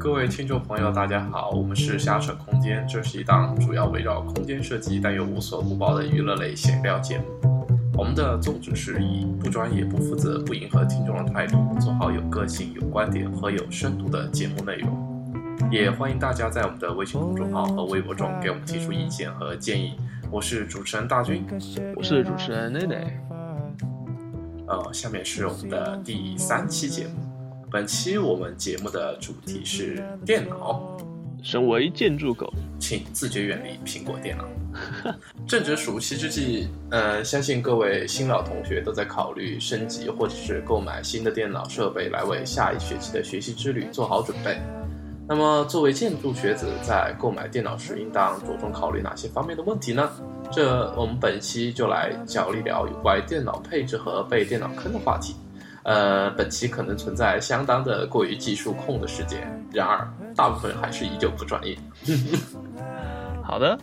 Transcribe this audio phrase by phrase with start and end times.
[0.00, 7.24] 各位听众朋友，大家好，我们是瞎扯空间，这是一档主要围绕空间设计但又无所不包的娱乐类闲聊节目。
[7.92, 15.68] 我们的宗旨是以不专业、不负责、不迎合听众的态度，做好有个性、有观点和有深度的节目内容。
[15.70, 19.92] 也欢迎大家在我们的微信公众号和微博中给我们提出意见和建议。
[20.30, 21.44] 我是主持人大军，
[21.94, 23.20] 我是主持人内内。
[24.66, 27.29] 呃，下面是我们的第三期节目。
[27.72, 30.98] 本期我们节目的主题是电脑。
[31.40, 34.44] 身为建筑狗，请自觉远离苹果电脑。
[35.46, 44.58] 正值暑期之际，呃，相信各位新老同学都在考虑升级或者是购买新的电脑设备，来为下一学期的学习之旅做好准备。
[45.28, 50.10] 那么，作为建筑学子，在购买电脑时应当着重考虑哪些方面的问题呢？
[50.50, 55.36] 这我们本期就来聊一聊有关电脑配置和被电脑坑的话题。
[55.90, 59.40] 呃，本期可能存在相当的过于技术控的事件，
[59.72, 61.76] 然而大部分还是依旧不专业。
[63.42, 63.76] 好的，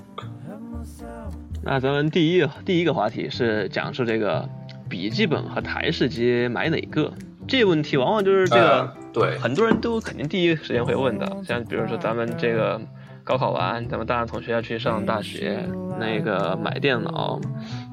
[1.61, 4.47] 那咱们第一第一个话题是讲述这个
[4.87, 7.11] 笔记本和台式机买哪个？
[7.45, 11.29] 这个问题往往就是这个，对，很多人都肯定第一时间会问的。
[11.43, 12.79] 像比如说咱们这个
[13.25, 15.61] 高考完，咱们大学同学要去上大学，
[15.99, 17.37] 那个买电脑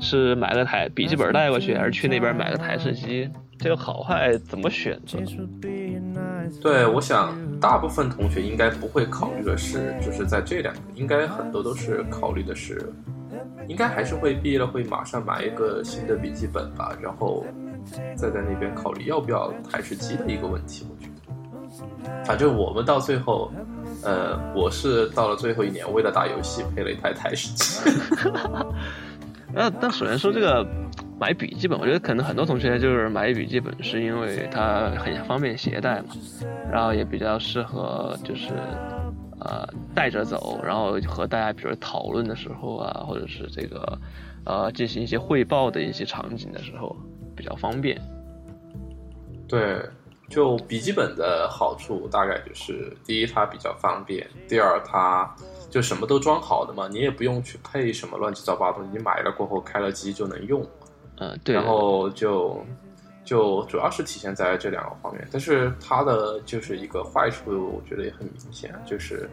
[0.01, 3.29] 是买个台笔记本带过去，还是去那边买个台式机？
[3.65, 5.19] 这个好坏怎么选择？
[6.61, 12.93] 对，我想大部分同学应该不会考虑的是，就是在这两个，应该很多都是考虑的是，
[13.67, 17.43] 应该还是会毕业了会马上买一个新的笔记本吧，然后
[18.15, 20.87] 再在那边考虑要不要台式机的一个问题。
[20.91, 23.51] 我觉得，反正我们到最后，
[24.03, 27.81] 呃，我是到了最后一年，为了打游戏配了一台台式机。
[29.55, 30.67] 那那首先说这个。
[31.17, 36.09] 买笔记本，我觉得可能很多同学就是买笔记本，是因为它很方便携带嘛，
[36.71, 38.49] 然后也比较适合就是
[39.41, 43.99] 呃带着走，然后和大家比如讨论的时候啊，或者是这个
[44.45, 46.95] 呃进行一些汇报的一些场景的时候
[47.37, 47.99] 比较方便。
[49.47, 49.81] 对，
[50.29, 55.33] 就笔记本的好处大概就是：第一，它比较方便；第二，它
[55.75, 60.65] 就什么都装好的嘛，你也不用去配什么乱七八糟东西，你买了过后开了机就能用。
[61.19, 62.65] 嗯，对，然后就
[63.25, 69.29] 就主要是体现在这两个方面，但是它的就是一个坏处，我觉得也很明显，就是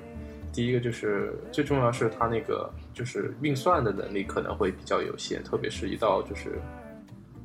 [0.52, 6.60] 第一个就是最重要是它那个就是运算的能力可能会比较有限，特别是一到就是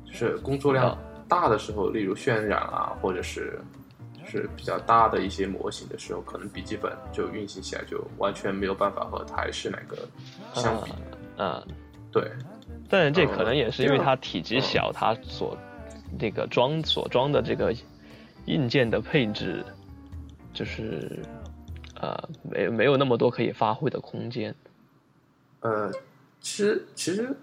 [0.07, 0.97] 就是工作量
[1.27, 3.86] 大的时候，例如渲染啊，或者是就
[4.27, 9.97] 是比较大的一些模型的时候，可能笔记本就运行起来就完全没有办法和台式那个
[10.53, 10.91] 相比。
[11.37, 11.65] 嗯，
[12.11, 12.29] 对。
[12.89, 15.57] 但这可能也是因为它体积小，它所
[16.19, 17.73] 那个装所装的这个
[18.45, 19.63] 硬件的配置，
[20.53, 21.19] 就是
[21.99, 24.55] 呃没没有那么多可以发挥的空间。
[25.59, 25.91] 呃，
[26.39, 27.35] 其实其实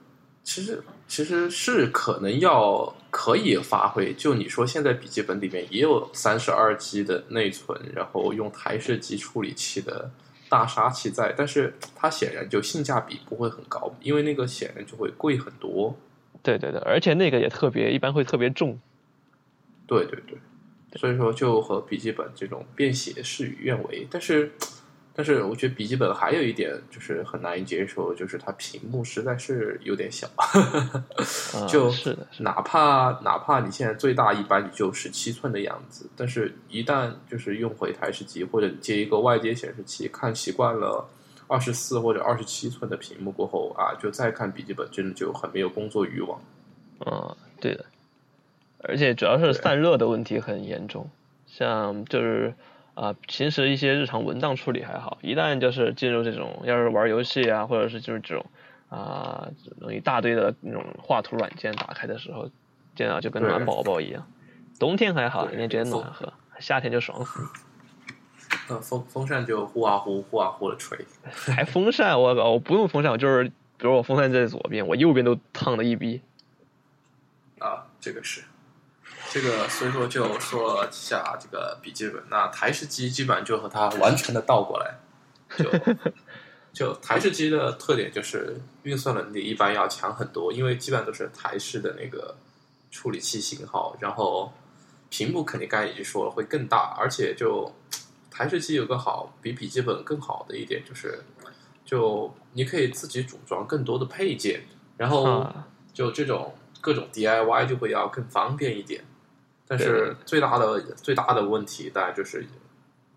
[0.42, 0.82] 其实
[1.14, 4.12] 其实是可能要可以发挥。
[4.14, 10.10] 就你说现在笔记本里面也有三十二 G 的内存，然后用台式机处理器的。
[10.48, 15.96] 大杀器在，但是它显然就性价比不会很高，因为那个显然就会贵很多。
[16.42, 18.76] 对对对，而且那个也特别，一般会特别重。
[19.86, 20.36] 对对对，
[20.96, 24.50] 所以说就和笔记本这种便携事与愿违，但是。
[25.16, 30.28] 但是我觉得笔记本还有一点就是很难以接受，就是它屏幕实在是有点小，
[31.68, 41.08] 就是哪怕哪怕你现在最大一般也就十七寸的样子，但是一旦就是用回台式机或者接一个外接显示器，看习惯了
[41.46, 46.42] 二十四或者二十七寸的屏幕过后啊，就再看笔记本，真的就很没有工作欲望。
[47.06, 47.84] 嗯，对的，
[48.80, 51.08] 而且主要是散热的问题很严重，
[51.46, 52.52] 像就是。
[52.94, 58.46] 啊，平时一些日常文档处理还好，一旦就是进入这种，要是玩游戏啊，或者是就是这种
[58.88, 59.48] 啊，
[59.90, 62.48] 一大堆的那种画图软件打开的时候，
[62.94, 64.26] 电脑就跟暖宝宝一样。
[64.78, 67.40] 冬天还好，因为觉得暖和；夏天就爽死。
[68.68, 70.98] 呃， 风风扇就呼啊呼，呼啊呼的吹。
[71.24, 72.20] 还风扇？
[72.20, 72.50] 我靠！
[72.50, 76.20] 我不用风扇，我就是，比如我风扇在左边，我右边都烫的一逼。
[77.58, 78.42] 啊，这个是。
[79.34, 84.94] 这个所以说就说下这个笔记本，那台式机基本上就和它完全的倒过来，
[85.58, 85.68] 就
[86.72, 92.36] 就台式机的特点就是运算能力一般要强很多，因为基本上都是台式的那个
[92.92, 94.52] 处理器型号，然后
[95.10, 97.74] 屏幕肯定刚才已经说了会更大，而且就
[98.30, 101.24] 台式机有个好比笔记本更好的一点就是，
[101.84, 104.62] 就你可以自己组装更多的配件，
[104.96, 105.44] 然后
[105.92, 109.04] 就这种各种 DIY 就会要更方便一点。
[109.66, 112.46] 但是最大的最大的问题，当然就是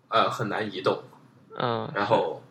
[0.08, 1.02] 呃很难移动，
[1.56, 2.42] 嗯，然后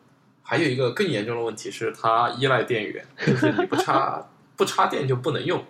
[0.44, 5.64] 还有一个更严重的问题是它依赖电源，就是你不插 不插电就不能用。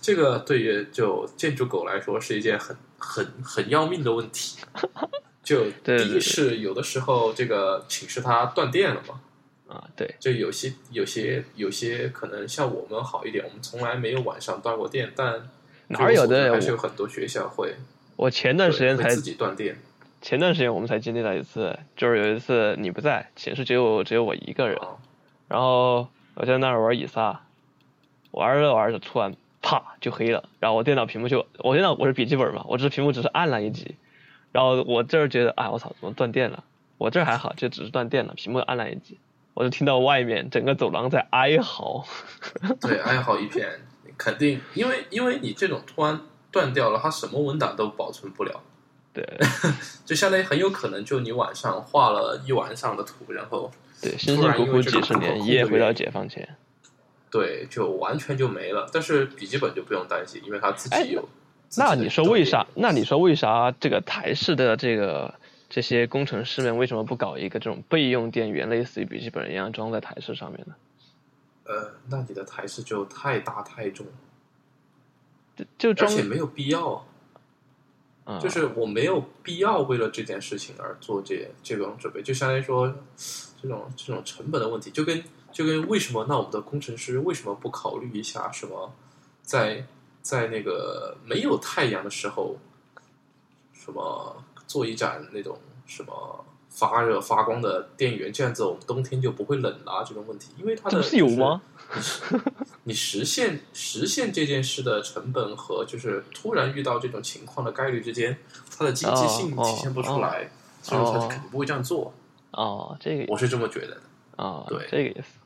[0.00, 4.60] 这个对于就建筑狗来说是一件很很很要命的问题。
[5.42, 9.20] 就第一是有的时候这个寝室它断电了嘛，
[9.68, 15.46] 啊，对，就有些有些有些可能像我们好一点，我们从来没有晚上断过电，但
[15.94, 17.74] 哪有的还是有很多学校会
[18.16, 19.76] 我前段时间才自己断电。
[20.22, 24.96] 前段时间我们才经历了一次，就是有一次你不在，寝室只有只有我一个人，哦
[25.48, 27.42] 然后我在那儿玩以撒，
[28.30, 33.96] 玩着玩着突然啪就黑了，然后我电脑屏幕就我电脑我是笔记本嘛，我这屏幕只是暗了一级，
[34.52, 36.64] 然后我这儿觉得哎我操怎么断电了？
[36.96, 39.18] 我这儿还好，就只是断电了，屏幕暗了一级，
[39.52, 42.06] 我就听到外面整个走廊在哀嚎。
[42.80, 43.68] 对，哀嚎一片，
[44.16, 46.20] 肯定因为因为你这种突然
[46.50, 48.60] 断掉了，它什么文档都保存不了，
[49.12, 49.24] 对
[50.06, 53.70] 就相当于很有可能就你晚上画了一晚上的图，然后
[54.00, 56.56] 对，辛辛苦苦几十年，一夜回到解放前。
[57.30, 58.88] 对就完全就没了。
[58.92, 61.28] 但是笔记本就不用担心，因为它自哎己有。
[61.76, 62.64] 那你说为啥？
[62.76, 65.34] 那你说为啥这个台式的这个
[65.68, 70.74] 这些工程师们为什么不搞一个这种备用电源，类似于笔记本一样装在台式上面呢？
[71.64, 74.06] 呃，那你的台式就太大太重，
[75.78, 77.06] 就而且没有必要。
[78.24, 82.90] 啊，就是我没有必要为了这件事情而做这这种准备，就相当于说
[83.60, 85.22] 这种这种成本的问题，就跟
[85.52, 88.90] 就跟为什么那我们的工程师为什么不考虑一下什么
[89.42, 89.86] 在
[90.22, 92.56] 在那个没有太阳的时候，
[93.74, 101.62] 什么做一盏那种什么发热发光的电源，这样子我们冬天就不会冷啦、这个问题，因为它的不是有吗？
[102.82, 108.36] 你实现实现这件事的成本和就是突然遇到这种情况的概率之间，
[108.76, 110.50] 它的经济性体现不出来，
[110.82, 112.12] 所以说他肯定不会这样做。
[112.50, 114.00] 哦，这个我是这么觉得的。
[114.36, 115.38] 啊，对这个意思。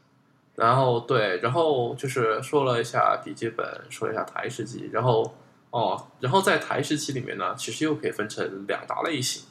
[0.55, 5.33] 然后对，然后就是说了一下笔记本，说了一下台式机，然后
[5.71, 9.45] 哦，然后在台式机里面呢，其实又可以分成两大类型，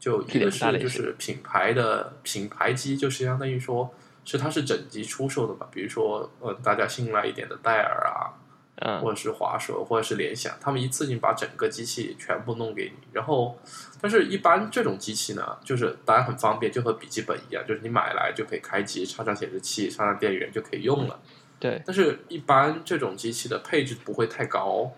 [0.00, 3.94] 就一个是就是品牌的品牌机，就是相当于说
[4.24, 8.32] 是它是整机出售的嘛，比如说呃大家信赖一点的戴尔啊，
[8.76, 13.08] 嗯或者是华硕，或者是联想，他们一次性把整个机器全部弄给你。
[13.12, 13.58] 然后，
[14.00, 21.20] 但是一般这种机器呢，就是当然很方便，就和笔记本一样，就是你买来就可以开机，插上显示器，插上电源就可以用了。
[21.58, 24.90] 对，但是，一般这种机器的配置不会太高，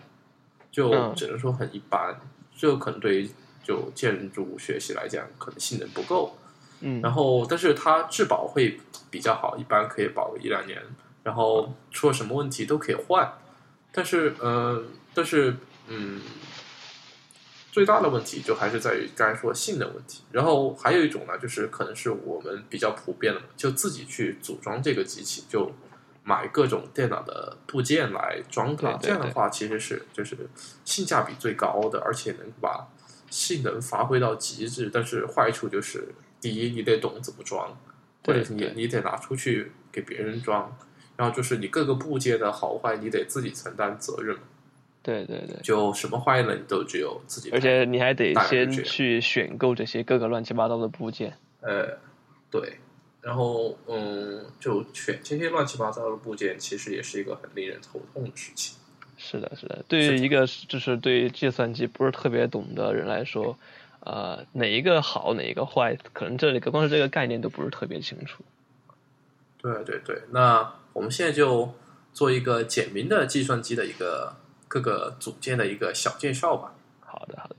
[0.71, 2.17] 就嗯只能说很一般。
[2.55, 3.29] 就可能对于
[3.63, 6.37] 就建筑学习来讲，可能性能不够。
[6.81, 8.77] 嗯，然后，但是它质保会
[9.09, 10.81] 比较好，一般可以保个一两年，
[11.23, 13.31] 然后出了什么问题都可以换。
[13.93, 15.55] 但是，嗯、但是，
[15.87, 16.21] 嗯，
[17.71, 20.23] 最大的问题就还是在于刚才说性能问题。
[20.31, 25.71] 然后还有一种呢，就是可能是我们比较普遍的，就自己去组装这个机器，就
[26.23, 28.93] 买各种电脑的部件来装它。
[28.97, 30.35] 这样的话，其实是就是
[30.83, 32.87] 性价比最高的，而且能把
[33.33, 34.91] 性能发挥到极致。
[34.93, 36.09] 但是坏处就是，
[36.39, 37.75] 第一，你得懂怎么装，
[38.23, 40.77] 或者你你得拿出去给别人装。
[41.15, 44.37] 然后就是你各个部件的好坏，你得自己承担责任。
[45.01, 47.51] 对对对，就什么坏了，你都只有自己。
[47.51, 51.37] 而且你还得先去选购这些各个乱七八糟的部件。
[51.61, 51.97] 呃，
[52.49, 52.79] 对，
[53.21, 58.77] 然后嗯，就选这些乱七八糟的部件，其实也是一个很令人头痛的事情。
[59.25, 63.57] 是的，是的，对于一个就是对于计算机不是特别懂的人来说，
[64.01, 68.43] 呃，哪一个好，哪一个坏，可能这个光是这个概念都不是特别清楚。
[69.61, 71.73] 对对对，那我们现在就
[72.11, 74.35] 做一个简明的计算机的一个
[74.67, 76.73] 各个组件的一个小介绍吧。
[76.99, 77.55] 好的，好的。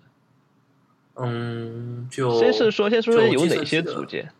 [1.16, 4.30] 嗯，就先是说，先说说有哪些组件。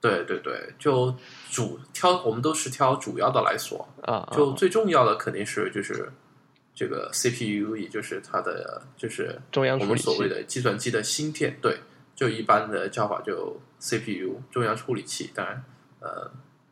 [0.00, 1.14] 对对对，就
[1.50, 3.88] 主挑，我们都是挑主要的来说。
[4.02, 6.10] 啊，就啊最重要的肯定是就是
[6.74, 9.84] 这个 CPU，也就是它的就是我中央我。
[9.84, 11.80] 们所谓的计算机的芯片，对，
[12.14, 15.64] 就一般的叫法就 CPU 中央处理器，当然
[16.00, 16.30] 呃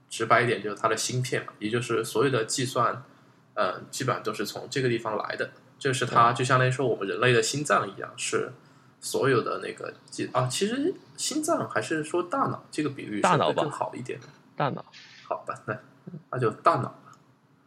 [0.09, 3.03] 直白一点就是它的芯片嘛，也就是所有的计算，
[3.55, 8.53] 呃基本上都是从这个地方来的，这是它就相当于说我们人类的心脏一样，是
[9.01, 14.27] 所有的那个记啊，其实心脏还是说大脑这个比喻大脑更好一点的，
[14.57, 14.85] 大脑。
[15.25, 15.77] 好吧，那
[16.31, 17.13] 那就大脑吧。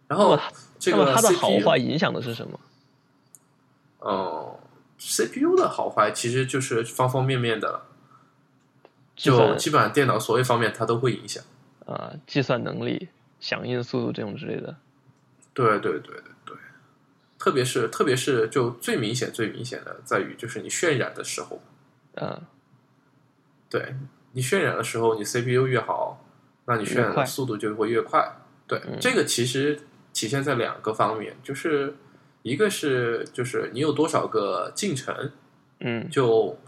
[0.07, 0.39] 然后
[0.79, 2.59] 这个它的 CPU 好坏影响的是什么？
[3.99, 4.57] 哦、
[4.97, 7.85] c p u 的好坏其实就是方方面面的了，
[9.15, 11.43] 就基本上电脑所有方面它都会影响。
[11.85, 13.09] 啊、计算能力、
[13.39, 14.75] 响应速度这种之类的。
[15.53, 16.15] 对对对，
[17.39, 21.61] 特别是特别是就最明显最明显的在于就是你渲染的时候，
[22.15, 22.41] 嗯，
[23.69, 23.95] 对
[24.33, 26.23] 你渲染的时候，你 CPU 越好，
[26.65, 28.29] 那你渲染的速度就会越快。
[28.67, 29.79] 对，这个其实
[30.13, 31.95] 体现在两个方面，就是
[32.43, 35.31] 一个是就是你有多少个进程，
[35.79, 36.59] 嗯，就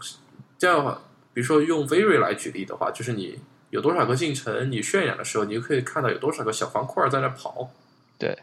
[0.58, 1.02] 这样的话，
[1.34, 3.38] 比如说用 Very 来举例的话，就是你
[3.70, 7.70] 有多少个进程，你渲染的时候，你就可以看到有多少个小方块在那跑。
[8.18, 8.36] 对。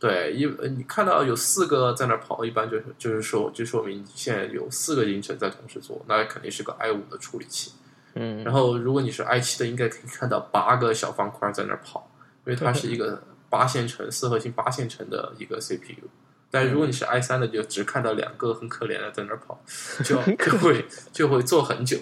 [0.00, 7.72] 对，一你看到有四个在那跑，一般就是就是说，就说明现在有四个进程在同时做，那肯定是个 i 五的处理器。
[8.14, 12.10] 嗯，然后如果你是 i 七的，应该可以看到八个小方块在那跑，
[12.46, 16.08] 因为它是一个八线程四核心八线程的一个 CPU。
[16.50, 19.62] 但如果你是 i 三的，就只看到两个很可怜的在那跑，
[20.02, 21.98] 就就会就会做很久。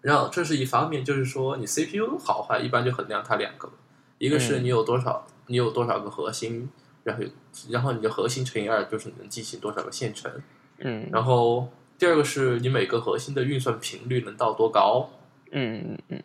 [0.00, 3.70] 然后这是一方面，就是说你 CPU 好坏，一般就衡量它两个，
[4.16, 6.70] 一个是你有多少，你有多少个核心。
[7.04, 7.24] 然后，
[7.68, 10.32] 然后你的核心乘以二就是你能进行多少个线程，
[10.78, 11.68] 嗯，然后
[11.98, 15.10] 第二个是你每个核心的运算频率能到多高，
[15.52, 16.22] 嗯嗯嗯，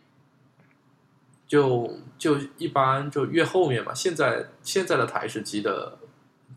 [1.47, 3.93] 就就一般就越后面嘛。
[3.93, 5.97] 现在现在的台式机的，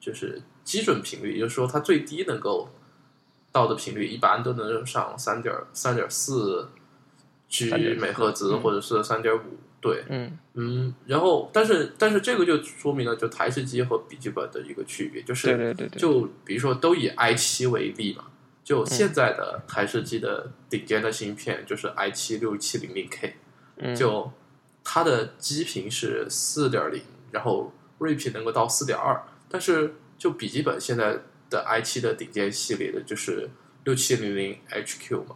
[0.01, 2.69] 就是基准频率，也就是说它最低能够
[3.51, 6.69] 到的频率，一般都能上三点三点四
[7.49, 9.59] G 每赫兹，或者是三点五。
[9.83, 10.39] 对，嗯。
[10.55, 18.27] 嗯，然后，但是，但是这个就说明了，就台式机和笔记本的一个区别，就是，对对对对，就比如说，都以 i 七为例嘛，
[18.63, 23.35] 就现在的台式机的顶尖的芯片就是 i 七六七零零 K，
[23.97, 24.31] 就
[24.85, 33.49] 它的基频是四点零，然后睿频能够到四点二，但是就笔记本现在的 i 七的顶尖系列的就是
[33.85, 35.35] 六七零零 HQ 嘛，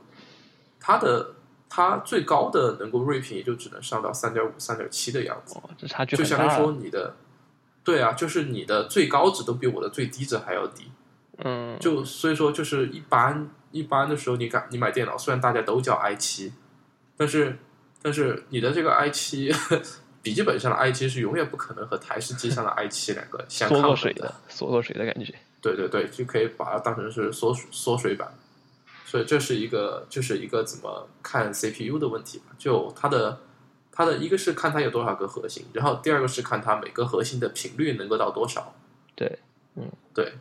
[0.79, 1.36] 它的。
[1.69, 7.17] 它最高的能够睿频也就只能上到三点五、三点七的样子，这差距就相当于说你的，
[7.85, 10.91] 对啊，就是你的最高值都比我的最低值还要低。
[11.39, 16.53] 嗯，就所以说就是一般一般的时候，你敢你买电脑，虽然大家都叫 i 七，
[17.17, 17.59] 但是
[18.01, 19.53] 但是你的这个 i 七
[20.23, 25.35] 笔记本上的 i 七是永远不可能和台式机上的 i 七两个相抗水的，缩过水的感觉。
[25.61, 28.33] 对对对，就可以把它当成是缩缩水版。
[29.07, 32.47] 所以这是一个，就是一个怎么看 CPU 的问题吧。
[32.59, 33.39] 就它的，
[33.93, 38.75] 它的一个是看它有多少个核心，然后第二个是看它每个核心的频率能够到多少。
[39.15, 39.39] 对，
[39.77, 40.35] 嗯，对。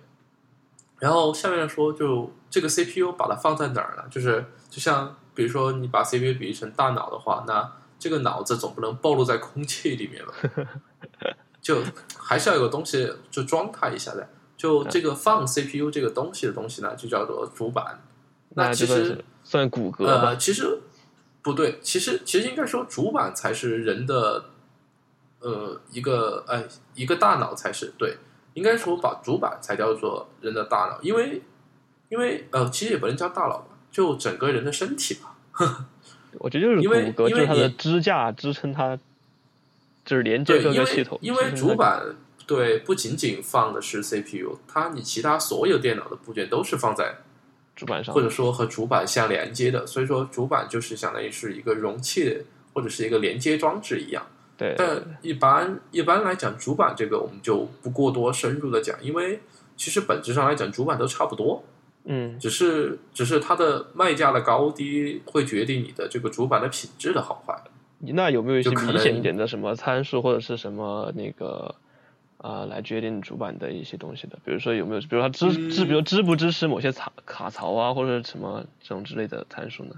[0.98, 4.04] 然后下面说，就这个 CPU 把它放在哪儿呢？
[4.10, 10.34] 就是就像比如说你把 CPU 比喻成大脑的话，那这个脑子总不能暴露在空气里面吧？
[11.62, 11.84] 就
[12.18, 14.28] 还是要有个东西就装它一下的。
[14.58, 18.02] 就这个放 CPU 这个东西的东西呢，就叫做主板。
[18.56, 20.80] 那其实算骨骼呃，其实
[21.42, 24.46] 不对，其实其实应该说主板才是人的
[25.40, 26.64] 呃一个哎
[26.96, 28.18] 一个大脑才是对，
[28.54, 31.42] 应该说把主板才叫做人的大脑，因为
[32.10, 35.36] 因为呃其实也不能叫大脑吧，就整个人的身体吧。
[36.40, 38.98] 我觉得就是骨骼，就是它的支架支撑它，
[40.06, 41.20] 就是连接各个系统。
[41.22, 42.16] 因为主板
[42.48, 47.18] 对不仅仅放的是 CPU，它你其他所有电脑的部件都是放在。
[47.76, 54.26] 主板上，或者说和主板相连接的，所以说主板就是相当于是一个容器或者是一个连接装置一样。
[54.58, 59.42] 对，但一般一般来讲，主板这个我们就不过多深入的讲，因为
[59.76, 61.64] 其实本质上来讲，主板都差不多。
[62.06, 67.54] 嗯，只是只是它的卖价的高低会决定你的这个主板的品质的好坏。
[68.00, 71.76] 那有没有一些明显一点的什么参数或者是什么那个？
[72.46, 79.96] 啊，来决定主板的一些东西的，比如说有没有，比如它支支，比如支不支持某些卡卡槽啊，或者什么这种之类的参数呢？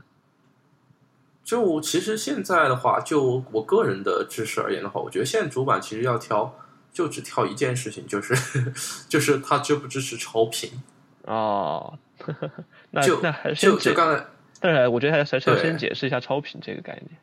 [1.43, 6.57] 就其实现在的话，就我个人的知识而言的话，我觉得现在主板其实要挑，
[6.93, 8.71] 就只挑一件事情，就是
[9.09, 10.71] 就是它支不支持超频。
[11.23, 11.99] 哦，
[12.91, 14.25] 那就那还是就就刚才，
[14.61, 17.19] 但是我觉得还是要先解释一下超频这个概念。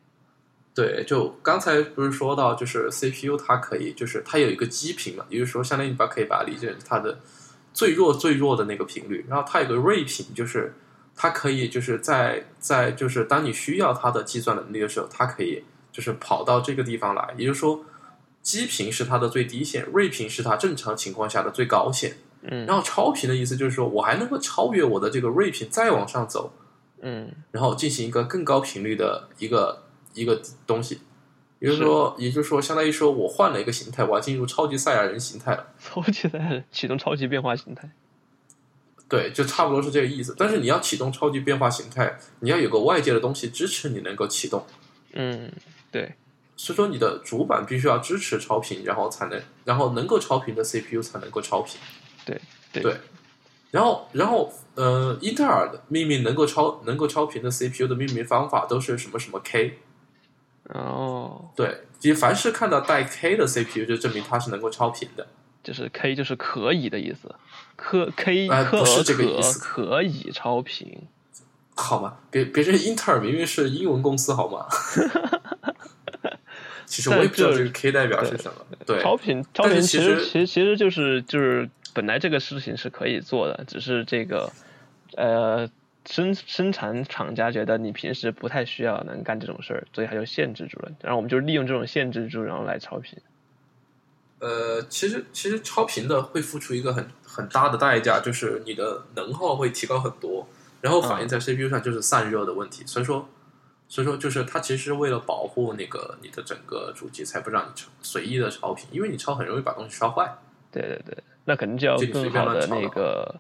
[0.74, 7.20] 对，就刚才不是说到，就是 CPU 它可以，就是它有一个基频嘛，也就是说，相当于你把可以把它理解成它的
[7.72, 10.74] 最弱最弱的那个频率，然后它有个睿频，就是
[11.14, 15.62] 它可以就是在在就是当你需要它的计算能力的时候，它可以
[15.92, 17.84] 就是跑到这个地方来，也就是说，
[18.42, 22.16] 基频是它的最低线，睿频是它正常情况下的最高线。
[22.42, 26.52] 嗯，然后超频的意思就是说我还能够超越我的这个睿频再往上走，
[27.00, 29.83] 嗯，然后进行一个更高频率的一个。
[30.14, 31.00] 一个东西，
[31.58, 35.66] 也就是说，也就是说，相当于说我换了一个形态，我要进入超级赛亚人形态了。
[35.78, 37.90] 超级赛亚人启动超级变化形态，
[39.08, 40.34] 对，就差不多是这个意思。
[40.38, 44.64] 但是你要启动超级变化形态，你要有个外界的东西支持你能够启动。
[45.12, 45.52] 嗯，
[45.90, 46.14] 对。
[46.56, 51.80] 所以说，你的主板必须要支持超频，然后才能，然后能够超频的 CPU 才能够超频。
[52.24, 52.40] 对
[52.72, 52.96] 对。
[53.72, 59.78] 然后，然后，呃，英特尔的命名能够超能够超频的 CPU 的命名方法都是什么什么 K。
[60.70, 65.26] 哦，对，你凡是看到带 K 的 CPU，就证明它是能够超频的。
[65.62, 67.34] 就是 K 就是可以的意思，
[67.74, 71.06] 可 K 不是这个意思可以超频。
[71.74, 72.18] 好吗？
[72.30, 74.66] 别别人英特尔明明是英文公司，好吗？
[76.86, 78.54] 其实我也不知道这个 K 代表是什么。
[78.86, 84.52] 对，超频超频其实其实其实就是就是本来这个事情是可以做的，只是这个
[85.16, 85.68] 呃
[86.06, 90.92] 生生产厂家觉得你平时不太需要能干这种事儿，所以他就限制住了。
[91.00, 93.18] 然后我们就利用这种限制住，然后来超频。
[94.40, 100.46] 呃，其实其实超频的会付出一个很很大的代价，就是你的能耗会提高很多，
[100.82, 102.84] 然后反映在 CPU 上就是散热的问题。
[102.84, 103.26] 所以说，
[103.88, 110.36] 所以说就是它其实是为了保护那个你的整个主机，才不让你超随意的超频，因为你超很容易把东西烧坏，
[110.70, 113.34] 对对对，那肯定就要更好的那个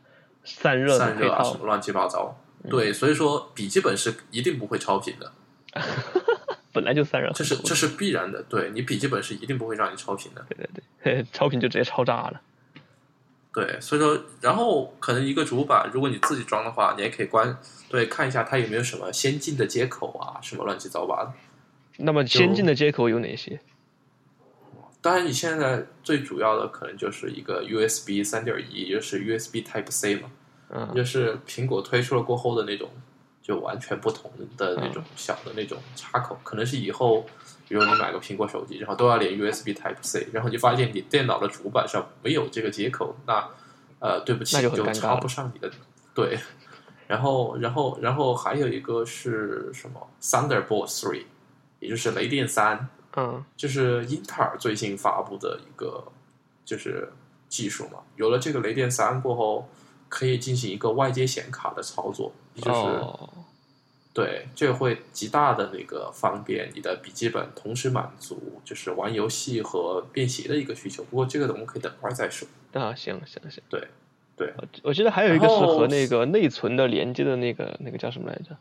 [0.44, 1.66] 散热的配散热啊什么。
[1.66, 2.34] 乱七八糟。
[2.68, 5.32] 对，所以说笔记本是一定不会超频的，
[6.72, 8.42] 本来就散热这是这是必然的。
[8.44, 10.44] 对你笔记本是一定不会让你超频的。
[10.48, 12.40] 对对对， 超频就直接超炸了。
[13.52, 17.56] 对，所以说，然后可能一个主板，如果你自己装的话，你也可以关
[17.88, 21.32] 对看一下它有没有什么先进的接口啊，什么乱七八糟的。
[21.98, 23.60] 那么先进的接口有哪些？
[25.00, 30.30] 当然，你现在最主要的可能就是一个 USB 三点一，也就是 USB Type C 嘛，
[30.74, 32.90] 嗯，就是苹果推出了过后的那种，
[33.40, 35.12] 就完全不同的那种嗯。
[35.16, 37.24] 小的那种插口，可能是以后，
[37.68, 43.48] 比如你买个苹果手机，然后都要连 USB Type C，然后你发现你电脑的主板上没有这个接口，那
[44.00, 45.70] 呃，对不起，那就插不上你的
[46.14, 46.38] 对。
[47.06, 51.24] 然后，然后，然后还有一个是什么？Thunderbolt Three，
[51.78, 53.44] 也就是雷电三，嗯。
[53.56, 56.02] 就是英特尔最新发布的一个
[56.64, 57.12] 就是
[57.46, 57.98] 技术嘛。
[58.16, 59.68] 有了这个雷电三过后，
[60.14, 63.28] 可以进行一个外接显卡的操作，也就是、哦，
[64.12, 71.02] 对，这会极大的那个方便你的笔记本同时满足就是玩游戏和便携的一个需求。
[71.02, 72.46] 不过这个我们可以等会儿再说。
[72.74, 73.88] 啊，行行行，对
[74.36, 78.56] 对，我我记得还有一个是和那个内存的连接的那个那个叫什么来着？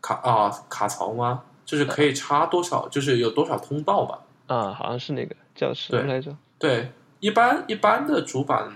[0.00, 1.42] 卡啊卡槽吗？
[1.66, 4.22] 就是可以插多少，就是有多少通道吧。
[4.46, 6.36] 啊，好像是那个叫什么来着？
[6.60, 8.72] 对，一般一般的主板，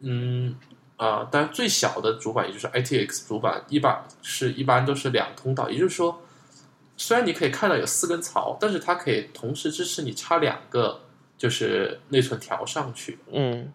[0.00, 0.56] 嗯
[0.96, 6.20] 啊，当然最小的主板也就是 ITX 主板，一般是一般都是两通道，也就是说，
[6.96, 11.00] 虽然你可以看到有四根槽，但是它可以同时支持你插两个
[11.36, 13.18] 就是内存条上去。
[13.32, 13.72] 嗯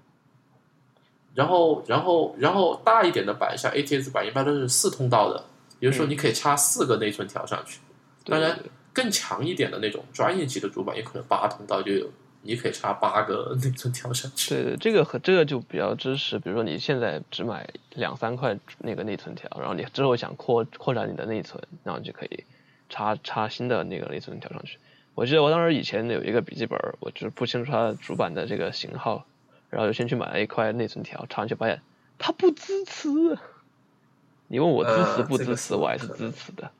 [1.35, 5.45] 然后，然后，然后大一点的板，像 ATX 板，一般都是四通道的，
[5.79, 7.79] 也就是说你可以插四个内存条上去。
[8.25, 8.59] 对当然
[8.91, 12.09] 更强一点的那种专业级的主板，有可能八通道就有，
[12.41, 14.55] 你可以插八个 内存条上去。
[14.55, 22.43] 对对，这个和这个就比较支持，比如说你现在只买两三块那个内存条，然后你之后想扩扩展你的内存，然后你就可以
[22.89, 24.77] 插插新的那个内存条上去。
[25.15, 29.25] 我记得我当时以前有一个笔记本，我就是不清楚它主板的这个型号，
[29.69, 31.81] 然后就先去买了一块内存条，插上去发现
[32.17, 33.09] 它不支持。
[34.47, 36.71] 你问我支持呃不支持，这个我还是支持的。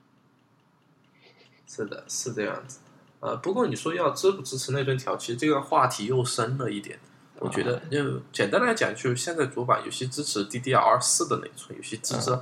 [1.68, 2.80] 是的，是这样子。
[3.20, 6.98] 呃，不过你说要支不支持内存条，其实这个话题又深了一点。
[7.40, 12.38] 我觉得，就简单来讲，就是现在主板有些支持 DDR 四的内存，有些支持、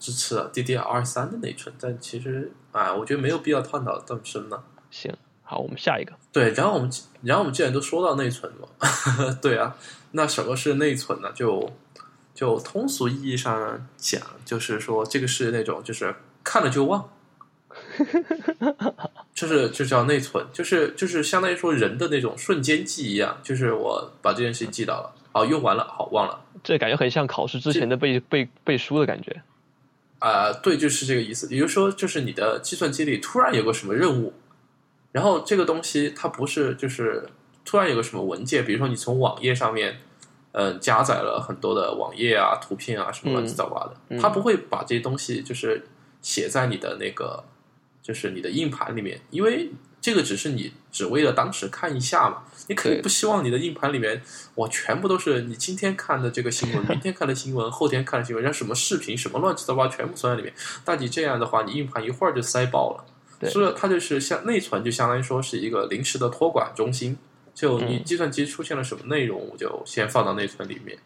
[0.00, 4.64] 支持了 DDR 三的内存，但其实啊，我觉得没有必要探讨这么深了。
[4.90, 5.14] 行，
[5.44, 6.12] 好，我们下一个。
[6.32, 6.90] 对，然后我们
[7.22, 9.76] 然后我们既然都说到内存了， 对啊，
[10.12, 11.30] 那什么是内存呢？
[11.32, 11.72] 就
[12.34, 17.08] 就通俗意义上讲，就是说这个是那种就是看了就忘，
[19.34, 26.40] 就是就叫内存，就是就是相当于说人的那种瞬间记忆一样，就是我把这件事情记到了，好用完了，好忘了。
[26.64, 29.42] 这感觉很像考试之前的背背背书的感觉。
[30.18, 31.46] 啊、对，就是这个意思。
[31.50, 34.32] 也就是说，就是你的计算机里突然有个什么任务，
[35.12, 37.28] 然后这个东西它不是就是
[37.64, 40.00] 突然有个什么文件，比如说你从网页上面，
[40.52, 45.86] 嗯、加载了很多的网页啊、图片啊什么乱七八糟的，嗯它不会把这些东西就是
[46.22, 47.44] 写在你的那个
[48.06, 52.44] 就是你的硬盘里面，因为这个只是你只为了当时看一下嘛。
[52.68, 54.22] 你肯定不希望你的硬盘里面，
[54.54, 60.54] 我，全部都是你今天看的这个新闻，明天看的新闻，后天看的新闻，然后什么视频，什么乱七八糟全部存在里面。
[60.84, 63.04] 那你这样的话，你硬盘一会儿就塞爆了。
[63.40, 67.18] 对所以它就是像内存，就相当于说是一个临时的托管中心。
[67.54, 70.96] 就你嗯计算机出现了什么内容，我就先放到内存里面，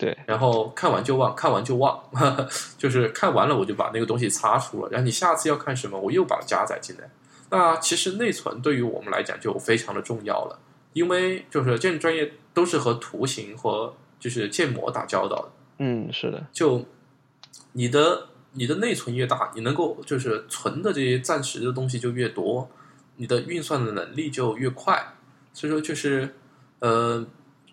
[0.00, 2.02] 对，然后看完就忘，看完就忘，
[2.78, 7.10] 就是看完了我就把那个东西擦除了，然后你下次要看什么，我又把它加载进来。
[7.50, 10.58] 那其实内存对于我们来讲就非常的重要了，
[10.94, 15.52] 因为就是建筑专业都是和图形和就是建模打交道的。
[15.80, 16.82] 嗯，是的，就
[17.72, 22.70] 你的你的内存越大，你能够就是存的这些暂时的东西就越多，
[23.16, 25.14] 你的运算的能力就越快。
[25.52, 26.36] 所以说，就是
[26.78, 27.26] 呃，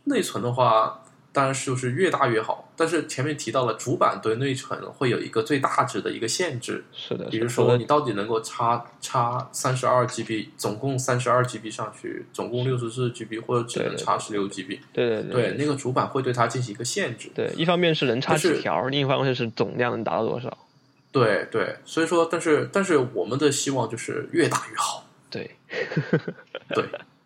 [0.03, 1.01] 内存的话。
[1.37, 17.29] 当然是就是越大越好，但是前面提到了主板对内存会有一个最大值的一个限制，是的，比如说你到底能够插插三十二 GB，总共三十二 GB 上去，总共六十四 GB，或者只能插十六 GB，对对对，那个主板会对它进行一个限制。
[17.35, 20.57] 对，一方面是能插几条，另一方面是总量能达到多少。
[21.11, 25.05] 对对，所以说，但是但是我们的希望就是越大越好。
[25.29, 25.51] 对，
[26.73, 26.83] 对。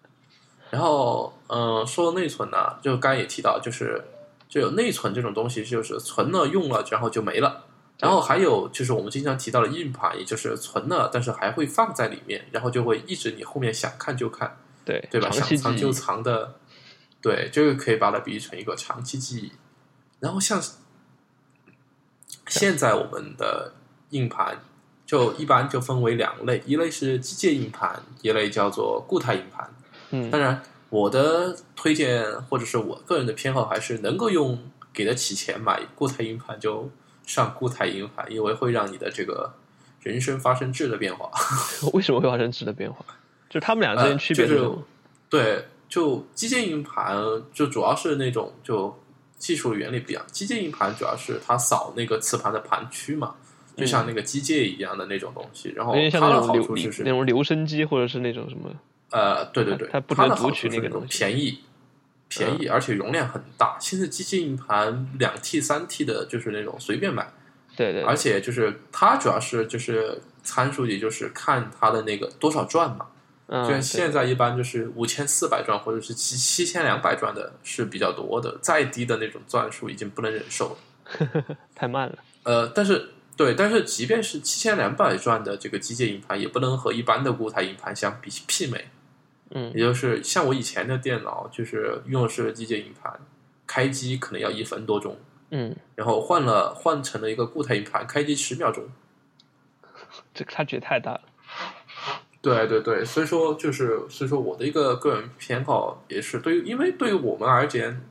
[0.71, 4.01] 然后，嗯，说内存呢，就刚才也提到，就是
[4.47, 7.65] 就有内存这种东西，就是存了用了，然后就没了。
[7.99, 15.29] 然后还有就是我们经常提到的硬盘，也就是存了，但是还会放在里面，然后就会一直你后面想看就看，对对吧？
[15.29, 16.55] 想藏就藏的，
[17.21, 19.51] 对，这个可以把它比喻成一个长期记忆。
[20.19, 20.59] 然后像
[22.47, 23.73] 现在我们的
[24.11, 24.59] 硬盘，
[25.05, 29.69] 就一般就分为两类，一类是机械硬盘，一类叫做固态硬盘。
[30.11, 34.59] 嗯，当然，我的推荐或者是我个人的偏好还是能够用
[34.93, 36.89] 给得起钱买固态硬盘就
[37.25, 39.53] 上固态硬盘，因为会让你的这个
[40.01, 41.31] 人生发生质的变化。
[41.93, 43.05] 为什么会发生质的变化？
[43.49, 44.69] 就他们俩之间区别是？
[45.29, 47.15] 对，就机械硬盘
[47.53, 48.93] 就主要是那种就
[49.37, 50.21] 技术原理不一样。
[50.31, 53.35] 机械硬盘主要是它扫那个磁盘的盘区嘛，
[53.77, 55.69] 就像那个机械一样的那种东西。
[55.69, 58.69] 然后它的好处就是那种留声机或者是那种什么。
[59.11, 61.59] 呃，对对对，它不能读取那个东西，便宜，
[62.29, 63.77] 便宜，而且容量很大。
[63.79, 67.31] 现在机械硬盘两 T、三 T 的，就是那种随便买。
[67.75, 68.03] 对对。
[68.03, 73.07] 而且就是它主要是就是参数，也就是看它的那个多少转嘛。
[73.47, 73.67] 嗯。
[73.67, 81.57] 就现在一般就是五千四百转或者是七七千两百转的是比较多的，再低的那种转数已经不能忍受了。
[81.75, 82.17] 太慢了。
[82.43, 88.87] 呃，但是对，但是即便是七千两百转的这个机械硬盘，也不能和一般的固态硬盘相比媲美。
[89.53, 93.19] 嗯，也就是像我以前的电脑，就是用的是机械硬盘，
[93.67, 95.17] 开机可能要一分多钟，
[95.49, 98.85] 嗯，然后换了换成了一个固态硬盘，开机十秒钟，
[100.33, 101.21] 这个差距太大了。
[102.41, 108.01] 对对对，所以说就是所以说我的一个个人偏好也是对于，因为对于我们而言，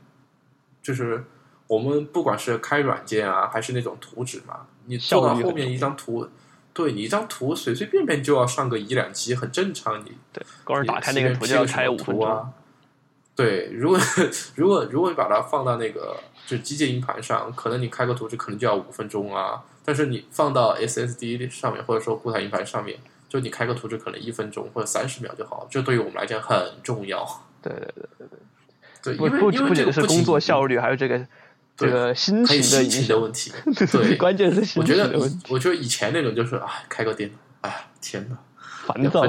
[0.81, 1.23] 就是
[1.67, 6.29] 我们不管是开软件啊，还是那种图纸嘛，你做到后面一张图。
[6.73, 9.99] 对你一张图随随便便就要上个一两 G，很正常。
[10.05, 12.53] 你对，光是打开那个图就要开五分钟。
[13.35, 13.99] 对，如果
[14.55, 19.61] 如果如果你把它放到那个就机械硬盘上，可能你开个图就可能就要五分钟啊。
[19.83, 25.67] 但是你放到 SSD 上面或者说固态硬盘上面，就你开个图就可能一分钟或者三十秒就好。
[25.69, 27.25] 这对于我们来讲很重要。
[27.61, 28.39] 对对对对对。
[29.03, 31.25] 对，不不不仅是工作效率，还有这个。
[31.77, 33.51] 这个心情的心情的问题，
[33.91, 35.47] 对，关键是心情的问题。
[35.49, 38.37] 我觉得以前那种就是，哎，开个电脑，哎呀，天哪，
[38.85, 39.23] 烦躁，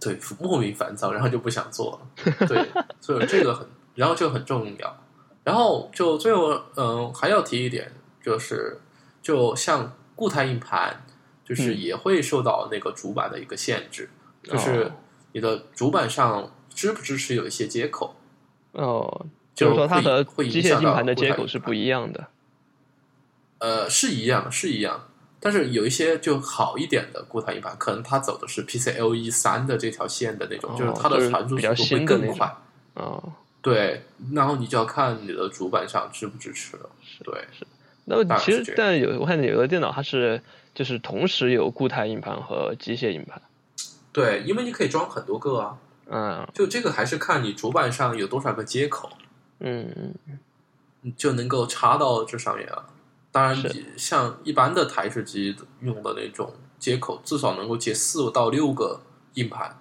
[0.00, 2.46] 对，莫名烦躁，然后就不想做了。
[2.46, 2.68] 对，
[3.00, 5.00] 所以这个很，然后就很重要。
[5.44, 8.80] 然后就最后，嗯，还要提一点，就是，
[9.22, 11.04] 就像固态硬盘，
[11.44, 14.10] 就是也会受到那个主板的一个限制，
[14.42, 14.90] 就是
[15.32, 18.16] 你的主板上支不支持有一些接口？
[18.72, 19.26] 哦。
[19.54, 22.26] 就是说，它和机械硬盘的接口是不一样的。
[23.58, 25.08] 呃，是一样，是一样，
[25.40, 32.54] 但是有一些就好一点的固态硬盘，可能它走的是 PCLE 三的这条线的那种，就是它的传输速度会更快。
[32.94, 36.90] 哦，对，然后你就要看你的主板上支不支持了。
[37.24, 37.66] 对，是。
[38.04, 40.42] 那么其实，但有我看有的电脑它是
[40.74, 43.40] 就是同时有固态硬盘和机械硬盘。
[44.12, 45.78] 对，因为你可以装很多个啊。
[46.10, 46.46] 嗯。
[46.52, 49.10] 就这个还是看你主板上有多少个接口。
[49.64, 50.14] 嗯
[51.16, 52.86] 就能够插到这上面啊。
[53.32, 53.56] 当然，
[53.96, 59.00] 像一般的台式机用的那种接口，至少能够接四到六个
[59.34, 59.76] 硬盘。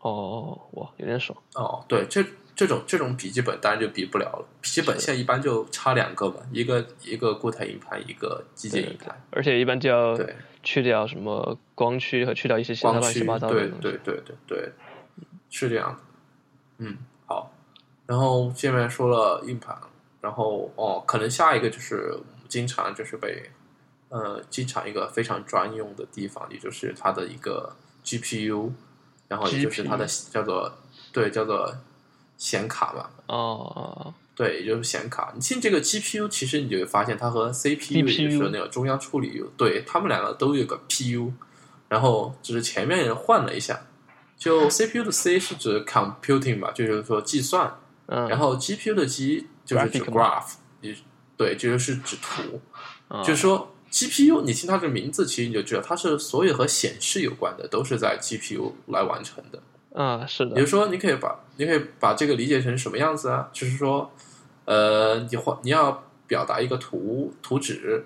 [0.00, 1.38] 哦，哇，有点爽。
[1.54, 2.24] 哦，对，这
[2.56, 4.44] 这种这种笔记本当然就比不了了。
[4.60, 9.16] 笔记本现在一般就插两个嘛，一个一个固态硬盘，一个机械硬盘。
[9.30, 13.80] 而且一般就要对去掉什么光驱和去掉一些其他乱七八糟的东西。
[13.80, 14.72] 对对对对对，
[15.48, 16.00] 是这样的。
[16.78, 16.98] 嗯。
[18.06, 19.76] 然后下面说了硬盘，
[20.20, 22.16] 然后哦，可能下一个就是
[22.48, 23.50] 经常就是被
[24.08, 28.70] 呃经常一个非常专用的地方，也就是它的一个 GPU，
[29.26, 30.72] 然后也就是它的叫做
[31.12, 31.76] 对叫做
[32.36, 33.10] 显卡吧。
[33.26, 35.32] 哦，对，也就是显卡。
[35.34, 41.32] 你进这个 GPU，其实你就会发现它和 CPU 也就是那个中央处理，对他们两个都有个 PU，
[41.88, 43.80] 然后只是前面换了一下。
[44.38, 47.74] 就 CPU 的 C 是指 computing 吧，就是说计算。
[48.06, 50.94] 嗯，然后 GPU 的 G 就是指 graph，也
[51.36, 52.60] 对，这就是指图，
[53.08, 59.62] 嗯就是说 GPU，你听它这个名字，其实你就知道它是所有和显示有关的，都是在 GPU 来完成的。
[59.94, 63.48] 啊，是的比如，说，你可以把你可以把这个理解成什么样子啊？
[63.52, 64.10] 就是说，
[64.66, 68.04] 呃，你画你要表达一个图图纸，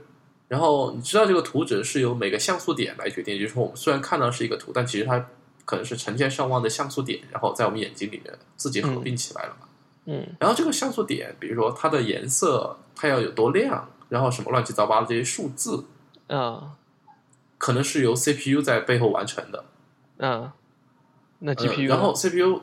[0.49, 5.29] 然后你知道这个图纸是由每个像素点来决定，也就是说，我们虽然看到是一个图，但其实它
[5.65, 9.63] 可能是成千上万的像素点，然后在我们眼睛里面自己合并起来了嘛。
[9.63, 9.67] 嗯
[10.39, 15.85] 然后这个像素点，比如说它的颜色，它要有多亮，然后什么乱七八糟的这些数字，
[16.29, 16.77] 啊
[17.59, 19.65] 可能是由 CPU 在背后完成的。
[20.19, 20.55] 啊，
[21.41, 22.63] 那呃 GPU 然后 CPU，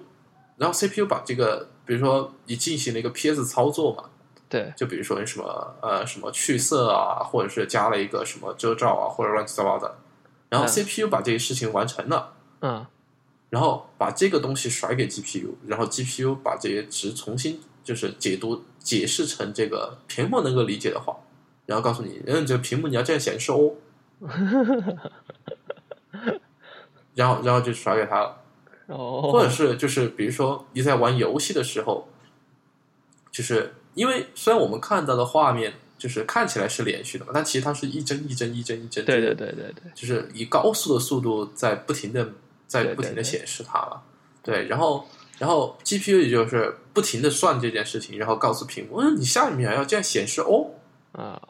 [0.57, 4.05] 然后 CPU 把这个，比如说你进行了一个 PS 操作嘛，
[4.49, 4.73] 对。
[4.75, 9.95] 就比如说什么呃什么去色啊，或者是加了一个什么遮罩啊，或者乱七八糟的，
[10.49, 10.69] 然后嗯。
[10.69, 12.85] CPU 把这个事情完成了，嗯
[13.49, 21.15] 然后把这个东西甩给 GPU，然后 GPU 把这些值重新就是解读解释成这个屏幕能够理解的话，
[21.65, 23.73] 然后告诉你，嗯，这个屏幕你要这样显示哦，
[27.15, 28.43] 然后然后就甩给他了。
[28.87, 32.07] 哦，或者是就是比如说你在玩游戏的时候，
[33.31, 42.29] 就是因为虽然我们看到的画面就是看起来是连续的嘛，但其实它是一帧一帧一帧一帧，对对，对对对，就是以高速的速度在不停的
[42.67, 44.01] 在不停的显示它了，
[44.43, 45.07] 对，然后
[45.39, 50.67] 然后 GPU 也就是不停的算这件事情，然后告诉屏幕，嗯，你下一秒要这样显示哦，
[51.13, 51.41] 啊，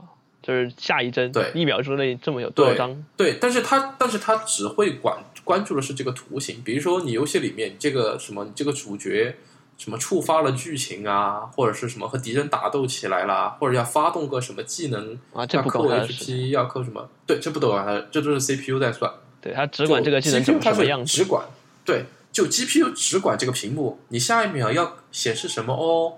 [0.42, 3.06] 就是下一帧，对一秒之内这么有多少对张？
[3.18, 9.36] 对，但是它但是它只会管关注的是这个图形，比如说你游戏里面这个什么，你这个主角
[9.78, 17.08] 什么触发了剧情啊，或者是什么和敌人打斗起来啦，或者要发动个什么技能，啊，这不要扣，HP，要扣什么？
[17.26, 21.46] 对，这不都管它，这都是 CPU 在算，对他只管这个技能就长 GPU 它是什么样子只管
[21.86, 26.18] 对，就 GPU 只管这个屏幕，你下一秒要显示什么哦，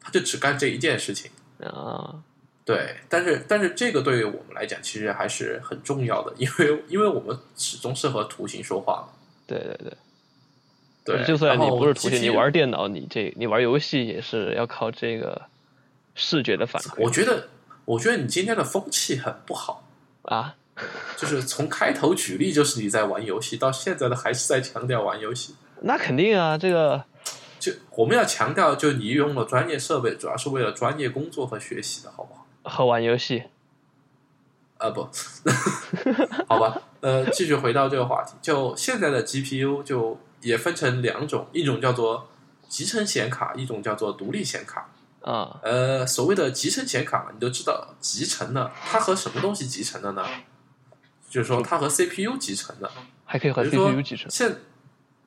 [0.00, 1.30] 它就只干这一件事情。
[1.60, 2.22] 啊，
[2.64, 9.08] 对，但是但是这个对于我们来讲，其实还是很重要的，因为因为我们始终是和图形说话嘛。
[9.46, 9.92] 对对对。
[11.04, 15.42] 对，就算你不是图形，你玩电脑，你这你玩游戏也是要靠这个
[16.14, 17.48] 视觉的反馈我觉得，
[17.84, 19.84] 我觉得你今天的风气很不好，
[20.22, 20.54] 啊。
[21.16, 25.54] 就是从开头举例就是你在玩游戏，到现在的还是在强调玩游戏。
[25.82, 27.04] 那肯定啊，这个
[27.60, 32.46] 就我们要强调，就你用了专业设备，主要是为了专业工作和学习的，好不好？
[32.64, 33.44] 和玩游戏
[34.78, 35.08] 啊不，
[36.48, 42.28] 好吧，呃，继续回到这个话题，就现在的 GPU 就也分成两种，一种叫做
[42.68, 44.88] 集成显卡，一种叫做独立显卡。
[45.20, 50.24] 啊，呃，所谓的集成显卡，你都知道，集成的它和什么东西集成的呢？
[51.32, 52.90] 就是说它和 CPU 集成的。
[53.24, 54.56] 还可以和 CPU 集成现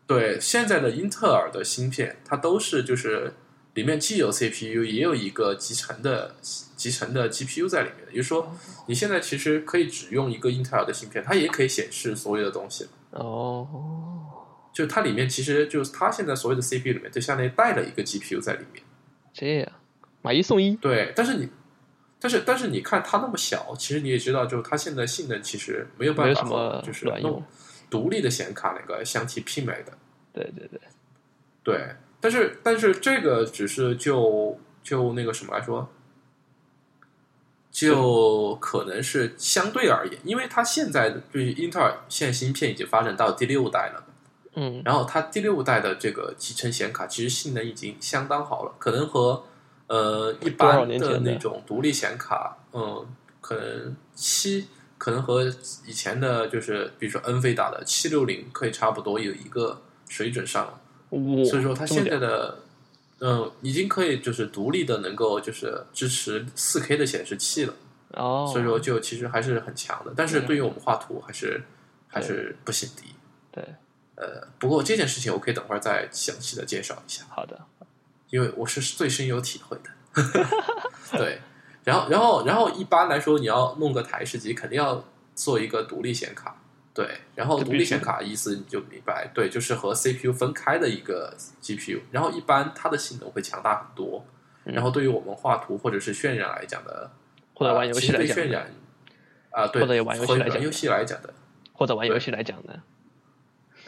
[0.06, 3.34] 对现在的英特尔的芯片，它都是就是
[3.74, 8.06] 里面既有 CPU，也有一个集成的集成的 GPU 在里面。
[8.12, 12.88] 也就是说，你现在其实可以只用一个英特尔的芯片，它也可以显示所有的东西。
[13.10, 13.68] 哦，
[14.72, 18.84] 就它里面其实就是它现在所有的 CPU 里面，就相当于带了一个 GPU 在里面。
[19.34, 19.72] 这样
[20.22, 21.50] 买一送一对，但是你，
[22.20, 27.44] 但是但是你看它那么小，其实你也知道，就是它现在性能其实没有办法就是弄
[27.90, 29.94] 独立的显卡那个相提媲美的。
[30.34, 30.80] 对对对，
[31.64, 35.88] 对，但是但是这个只是就就那个什么来说，
[37.72, 44.08] 就可能是相对而言，因为它现在的就是英特尔现在芯片已经发展到第六代了，
[44.56, 49.44] 嗯然后它第六代的这个集成显卡其实性能已经相当好了，可能和
[49.88, 53.06] 呃一般的那种独立显卡，嗯，
[53.42, 54.68] 可能七。
[54.98, 55.44] 可能和
[55.86, 60.82] 以前的，就是比如说 NVIDIA 的七六零可以差不多，有一个水准上了。
[61.10, 62.60] 我所以说它现在的，
[63.20, 67.74] 嗯，已经可以就是独立的能够就是支持四 K 的显示器了，
[68.14, 70.14] 哦，所以说就其实还是很强的。
[70.16, 71.62] 但是嗯对于我们画图还是
[72.08, 73.04] 还是不行的。
[73.52, 73.64] 对，
[74.16, 77.62] 呃，不过这件事情我可以等会儿再详细的介绍一下，好的，
[78.30, 79.90] 因为我是最深有体会的。
[81.18, 81.40] 对，
[81.84, 86.56] 然后然后然后一般来说，你要弄个台式机，肯定要做一个独立显卡。
[86.94, 94.26] 对，然后独立显卡意思你就明白，对，就是和 CPU 分开的一个 GPU，然后一般它的性能会强大很多。
[94.64, 97.12] 嗯然后对于我们画图或者是渲染来讲的，
[97.54, 98.72] 或者玩游戏来讲呃其实对渲，染
[99.52, 101.34] 啊，对，或者玩游戏来讲或者玩游戏来讲的，
[101.74, 102.80] 或者玩游戏来讲的，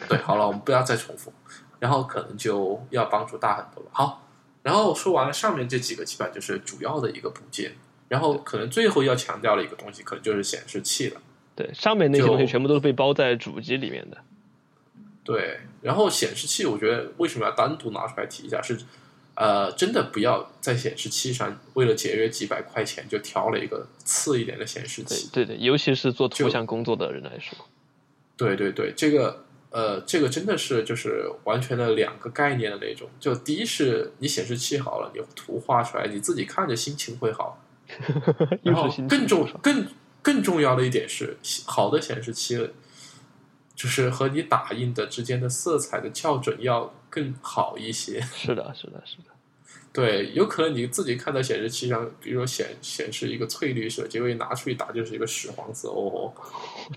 [0.07, 1.33] 对，好了，我们不要再重复，
[1.79, 3.89] 然后可能就要帮助大很多了。
[3.91, 4.26] 好，
[4.67, 7.71] 然后说完了上面这几个，基本上就是主要的一个部件，
[8.09, 11.21] 然后可能最后要强调的一个东西，可能就是显示器了。
[11.55, 14.17] 对，上面那些就东西全部都是被包在主机里面的，
[15.23, 18.77] 对，然后显示器，我觉得为什么要单独拿出来提一下是，
[19.35, 25.29] 呃，真的不要在显示器上为了节约几百块钱就挑了一个次一点的显示器。
[25.31, 27.57] 对对，尤其是做图像工作的人来说。
[28.35, 33.09] 对对对，这个呃，这个真的是就是完全的两个概念的那种。
[33.19, 37.61] 就第一是你显示器好了，你图画出来你自己看着心情会好。
[38.63, 39.87] 然后更重更
[40.21, 42.69] 更重要的一点是，好的显示器
[43.75, 48.19] 就是和你打印的之间的色彩的校准要更好一些。
[48.33, 49.36] 是的，是的，是的。
[49.97, 55.89] 对，有可能你自己看到显示器上，比如说显显示一个翠绿色，结果一拿出去打就是一个屎黄色。
[55.89, 56.31] 哦，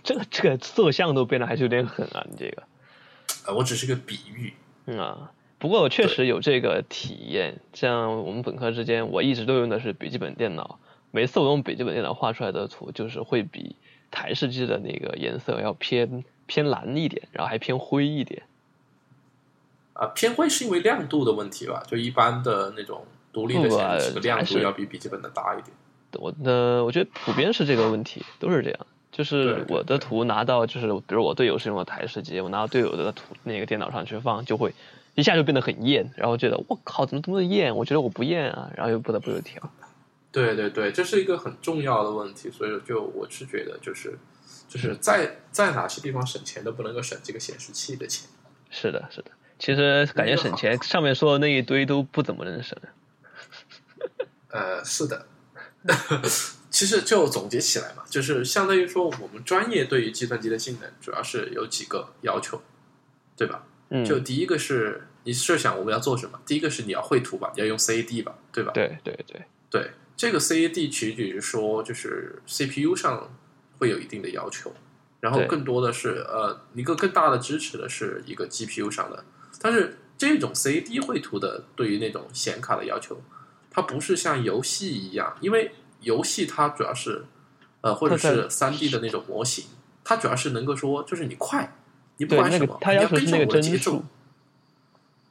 [0.05, 2.27] 这个这个色相都变得还是有点狠啊！
[2.31, 2.63] 你这个，
[3.47, 4.53] 呃，我只是个比喻。
[4.85, 7.59] 嗯啊，不过我确实有这个体验。
[7.73, 10.79] 像我们本科之间，我一直都用的是笔记本电脑，
[11.11, 13.77] 每次我用笔记本电脑画出来的图，就是会比
[14.11, 18.43] 台式机的那个颜色要偏偏蓝一点，然后还偏灰一点。
[20.01, 21.83] 啊，偏灰是因为亮度的问题吧？
[21.87, 25.77] 就一般的那种独立的显示器亮度要比笔记本的大一点。
[26.15, 28.87] 我的我觉得普遍是这个问题，都是这样。
[29.13, 34.73] 就是我的图拿到，就是比如我队友是用的台式机，我拿到队友的图那个电脑上去放，就会
[35.15, 37.77] 一下就变得很艳，然后觉得我靠，怎么这么艳？
[37.77, 39.63] 我觉得我不艳啊，然后又不得不又调。
[40.33, 44.19] 对对对，这是一个很重要的问题，所以就我是觉得，就是
[44.67, 48.31] 就是在在哪些地方省钱都不能够省这个显示器的钱。
[48.71, 49.31] 是的，是的。
[49.61, 52.77] 其实感觉省钱，上面说的那一堆都不怎么能省。
[54.49, 55.27] 呃，是的。
[56.70, 62.62] 其实就总结起来嘛，就是相当于说，我们专业对于计算机的性能，主要是有几个要求，
[63.37, 63.64] 对吧？
[63.90, 64.05] 嗯。
[64.05, 68.73] 就第一个是你设想我们要做什么，第一个是你要绘图吧，你要用 CAD 吧，对吧？
[68.73, 73.37] 对对对对，这个 CAD 其实只是说，就是 CPU 上
[73.79, 74.73] 会有一定的要求，
[75.20, 79.25] 然后更多的是呃，一个更大的支持的是一个 GPU 上的。
[79.61, 83.20] 但是这种 CAD 绘图的对于那种显卡的要求，
[83.70, 87.27] 它不是像游戏一样，因为游戏它主要是
[87.83, 89.66] 呃或者是三 D 的那种模型，
[90.03, 91.77] 它主要是能够说就是你快，
[92.16, 94.03] 你不管什么，你要跟上我的节奏。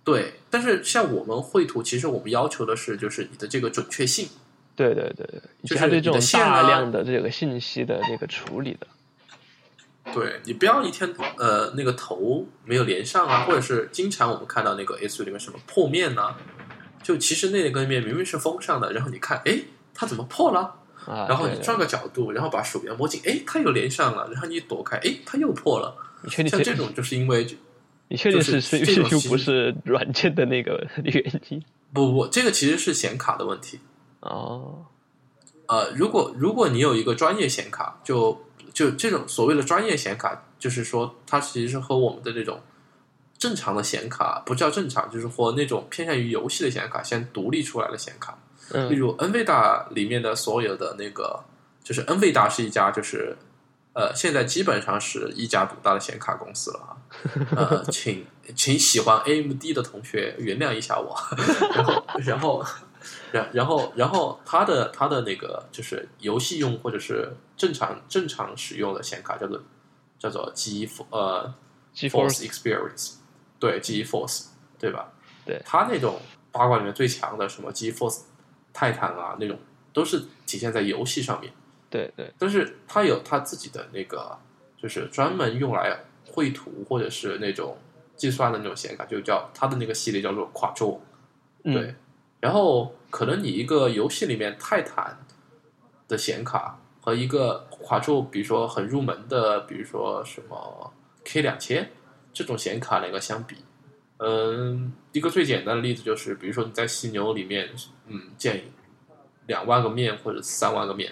[0.03, 4.29] 对，但是像我们绘图，其实我们要求的是就是你的这个准确性。
[4.75, 8.87] 对对对对，就是对这种大量的这个信息的这个处理的。
[10.13, 16.35] 对你不要一天呃那个头没有连上啊，或者是经常我们看到那个 S 里面什么破面呢？
[17.03, 19.59] 就其实那根面明明是封上的，然后你看，哎，
[19.93, 20.75] 它怎么破了？
[21.07, 25.95] 然后你转个角度，然后把鼠标摸进，哎，它又连上了，然后你躲开，哎，它又破了。
[26.21, 27.47] 你确定像这种就是因为
[28.09, 31.63] 你确定是 CPU 不是软件的那个 原因？
[31.93, 33.79] 不不，这个其实是显卡的问题。
[34.19, 34.85] 哦，
[35.67, 42.61] 呃，如果如果你有一个专业显卡，就就这种所谓的专业显卡，就是说它其实是和我们的这种
[43.37, 48.37] 正常的显卡不叫正常，就是和那种偏向于游戏的显卡先独立出来的显卡。
[48.71, 51.43] 嗯，例如 NVIDIA 里面的所有的那个，
[51.83, 53.35] 就是 NVIDIA 是一家，就是
[53.93, 56.97] 呃，现在基本上是一家独大的显卡公司了啊。
[57.55, 61.15] 呃， 请请喜欢 AMD 的同学原谅一下我。
[61.75, 62.65] 然后，然后。
[63.31, 69.61] 然然后然后它的它的那个就是游戏用或者是正常正常使用的显卡叫做
[70.17, 71.53] 叫做 G 呃
[71.93, 73.15] GeForce Experience
[73.59, 75.11] 对 GeForce 对吧？
[75.45, 76.19] 对，它那种
[76.51, 78.21] 八卦里面最强的什么 GeForce
[78.73, 79.57] 泰坦啊那种
[79.91, 81.51] 都是体现在游戏上面。
[81.89, 84.37] 对对，但是它有它自己的那个
[84.77, 87.75] 就是专门用来绘图或者是那种
[88.15, 90.99] 计算的那种显卡，就叫它的那个系列叫做 Quadro
[91.63, 91.95] 对。
[92.39, 95.17] 然后可能你一个游戏里面泰坦
[96.07, 100.93] 的显卡和一个华硕，比如说很入门的，比如说什么
[101.25, 101.91] K 两千
[102.31, 103.57] 这种显卡两个相比，
[104.17, 107.69] 嗯，一个最简单的例子就是，比如说你在犀牛里面，
[108.07, 108.63] 嗯，建
[109.47, 111.11] 两万个面或者三万个面，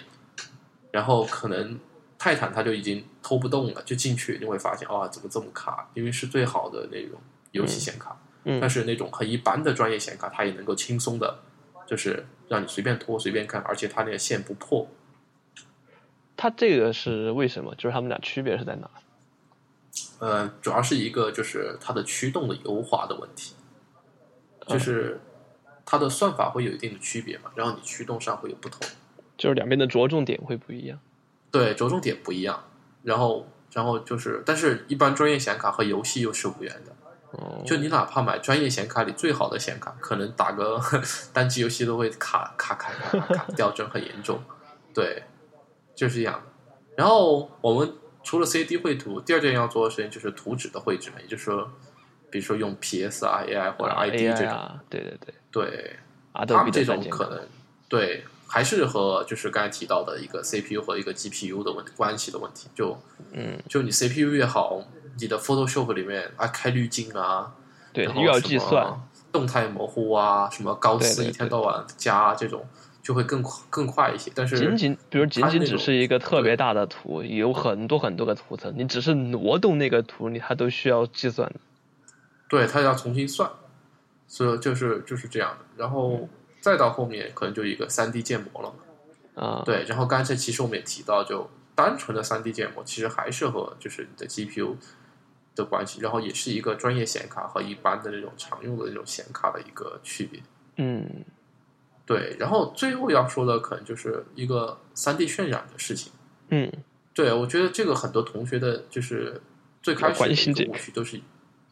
[0.90, 1.78] 然后可能
[2.18, 5.90] 泰坦它就已经偷不动了，就进去你会发现，哇，怎么这么卡？
[5.94, 7.18] 因为是最好的那种
[7.52, 8.16] 游戏显卡。
[8.44, 11.40] 但是那种很一般的专业显卡，它也能够轻松的，
[11.86, 14.88] 就是让你随便拖随便看，而且它那个线不破。
[16.36, 17.74] 它这个是为什么？
[17.74, 18.90] 就是它们俩区别是在哪？
[20.20, 23.54] 呃，主要是一个就是它的驱动的优化的问题，
[24.66, 25.20] 就是
[25.84, 28.80] 它的算法会有一定的区别嘛，然后你驱动上会有不同，
[29.36, 30.98] 就是两边的着重点会不一样。
[31.50, 32.64] 对，着重点不一样，
[33.02, 36.94] 然后然后就是，但是一般专业显卡和游戏又是无缘的。
[37.64, 40.80] 就你哪怕买专业显卡里最好的显卡，可能打个
[41.32, 44.40] 单机游戏都会卡卡卡卡卡掉帧很严重。
[44.94, 45.22] 对，
[45.94, 46.74] 就是这样的。
[46.96, 47.92] 然后我们
[48.24, 51.70] 除了 CAD 绘图，第二件要做的事情就是图纸的绘制嘛，也就是说，
[52.30, 55.96] 比如说用 PS 啊、AI 或者啊 ID 这种，啊，对对对，对，
[56.32, 57.40] 他们这种可能
[57.88, 62.68] 对，还是和就是刚才提到的一个 CPU 和一个 GPU 的问题关系的问题。
[62.74, 62.98] 就
[63.32, 64.82] 嗯，就你 CPU 越好，
[65.18, 67.52] 你的 Photoshop 里面啊开滤镜啊，
[67.92, 69.00] 对，又要计算，
[69.32, 72.66] 动态模糊啊，什么高斯一天到晚加这种，
[73.02, 74.30] 就会更更快一些。
[74.34, 81.56] 但是仅仅比如仅仅只是一个特别大的图，有很多很多个图层，你只是挪动那个图，你它都需要计算的。
[82.48, 83.50] 对它要重新算，
[84.26, 85.64] 所以就是就是这样的。
[85.76, 86.28] 然后
[86.60, 88.72] 再到后面可能就一个三 D 建模了。
[89.34, 94.74] 啊，对，然后刚才其实我们也提到，就单纯的三 D 建模其实还是和就是你的 GPU
[95.58, 100.40] 的关系，然后也是一个专业显卡和一般的那种常用的那种显卡的一个区别。
[100.76, 101.24] 嗯
[102.06, 106.10] 对，然后最后要说的可能就是一个三 D 渲染的事情。
[106.48, 106.72] 嗯，
[107.12, 109.38] 对，我觉得这个很多同学的就是
[109.82, 111.20] 最开始的一个误区都是，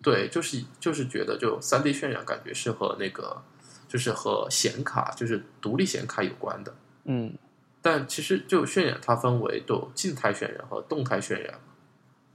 [0.03, 3.43] 对，就是就是觉得就三 D 渲染感觉是和那个
[3.89, 6.75] 就是和显卡就是独立显卡有关的。
[7.05, 7.33] 嗯
[7.81, 11.59] 但其实就渲染它分为都有静态渲染和动态渲染，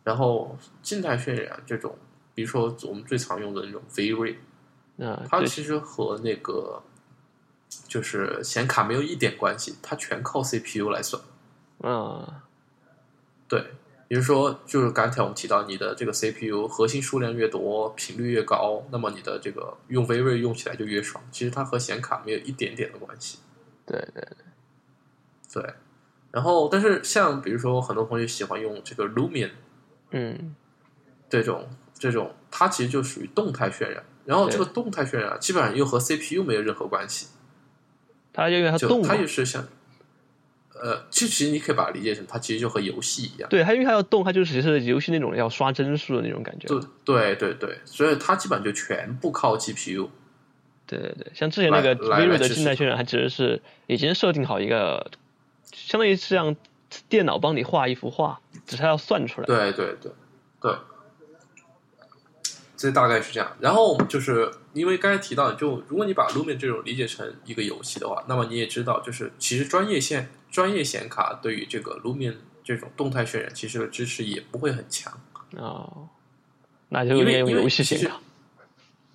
[0.03, 1.95] 然后静态渲染这种，
[2.33, 4.35] 比如说我们最常用的那种 V-Ray，
[4.97, 6.81] 嗯，它其实和那个
[7.87, 11.21] 就是显卡没有一点关系，它全靠 CPU 来算。
[11.83, 12.27] 嗯，
[13.47, 13.59] 对，
[14.07, 21.23] 比如说就是刚才我们提到，你的这个 CPU 核心数量越多，频率越高，那么你的这个用 V-Ray 用起来就越爽。
[21.31, 23.39] 其实它和显卡没有一点点的关系。
[23.85, 24.23] 对对
[25.51, 25.73] 对，对，
[26.31, 29.51] 然后但是像比如说很多同学喜欢用这个 Lumion
[30.11, 30.55] 嗯
[31.29, 34.03] 这种这种，它其实就属于动态渲染。
[34.23, 37.27] 然后这个动态渲染基本上又和 CPU 没有任何关系，
[38.31, 39.67] 它因为它动，它也是像，
[40.79, 43.49] 呃，其实你可以把它理解成它其实就和游戏一样。
[43.49, 46.67] 对，它因为它要动，它就是其实游戏那种要刷帧数的那种感觉。
[46.67, 50.09] 对对对对，所以它基本上就全部靠 GPU。
[50.85, 55.09] 对对对，像之前那个微弱来支持它的静态渲染，它其实是已经设定好一个，
[55.73, 56.55] 相当于是让
[57.09, 59.47] 电脑帮你画一幅画，只是它要算出来。
[59.47, 60.11] 对对对。
[60.61, 60.75] 对，
[62.77, 63.51] 这大概是这样。
[63.59, 71.55] 然后就是因为刚才提到，就如果你把 Lumia 这种理解成一个游戏的话，那么你也知道，就是其实专业线专业显卡对。
[71.55, 75.11] 于这个 Lumia 这种动态渲染其实的支持也不会很强。
[75.57, 76.07] 哦，
[76.89, 78.19] 那就因为游戏显卡。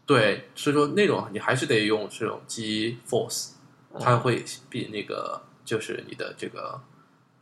[0.04, 3.50] 对，所以说那种你还是得用这种 GeForce，
[4.00, 6.80] 它会比那个就是你的这个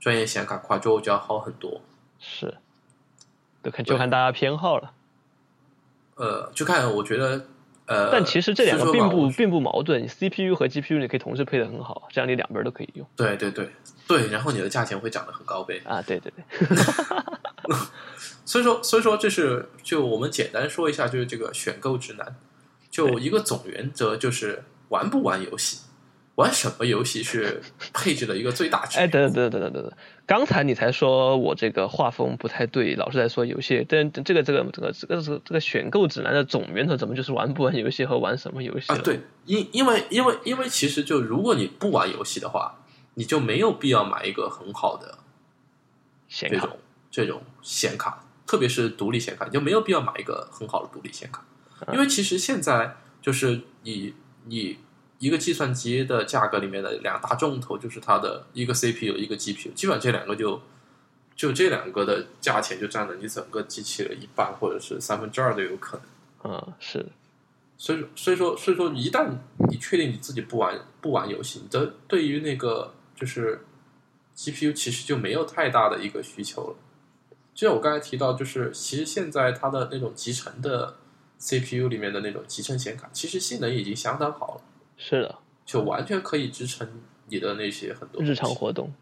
[0.04, 1.80] 专业显卡 Quadro 就要好很多。
[2.20, 2.54] 是，
[3.62, 4.92] 就看就看大家偏好了。
[6.16, 7.46] 呃，就看我觉得
[7.86, 13.70] 呃，但其实这两个并不并不矛盾，CPU 和 GPU 你可以同时配的很好，这样你两边都可以用对对对
[14.06, 15.80] 对，然后你的价钱会涨得很高呗。
[15.86, 16.02] 啊。
[16.02, 16.68] 对对对，
[18.44, 22.36] 所以说，所以说这是就我们简单说一下，就是这个选购指南，
[22.90, 25.80] 就一个总原则就是玩不玩游戏，
[26.36, 27.62] 玩什么游戏是
[27.92, 28.98] 配置的一个最大值。
[28.98, 29.92] 哎，等等等等等等等，
[30.26, 42.80] 刚才你才说我这个画风不太对，老是在说游戏，但这个这个这个这个这个这个选购指南的总源头怎么就是玩不玩游戏和玩什么游戏？，啊对，因因为因为因为其实就如果你不玩游戏的话，
[43.14, 45.18] 你就没有必要买一个很好的
[46.26, 46.78] 显卡这种
[47.10, 51.44] 这种显卡，特别是独立显卡，你就没有必要买一个很好的独立显卡，
[51.92, 54.12] 因为其实现在就是以
[54.48, 54.76] 以
[55.24, 60.60] 一个计算机的价格里面的两大重头，就是它的一个 CPU 一个 GPU，基本上这两个就
[61.34, 66.52] 就这两个的价钱就占了你整个机器的一半或者是三分之二都有可能。
[66.52, 67.06] 嗯，是
[67.78, 69.30] 所以说，所以说，所以说，一旦
[69.70, 73.64] 你确定你自己不玩不玩游戏，你的对于那个就是
[74.36, 76.76] GPU 其实就没有太大的一个需求了。
[77.54, 80.96] 就像我刚才提到，就是其实现在它的那种集成的
[81.38, 84.60] CPU 里面的那种集成显卡，其实性能已经相当好了，
[84.96, 86.88] 是的，就完全可以支撑
[87.26, 88.92] 你的那些很多日常活动，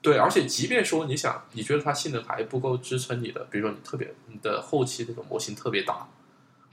[0.00, 6.08] 对，而且即便说你想，你觉得它性能还不够支撑你的，比如说你特别你的后期那个模型特别大，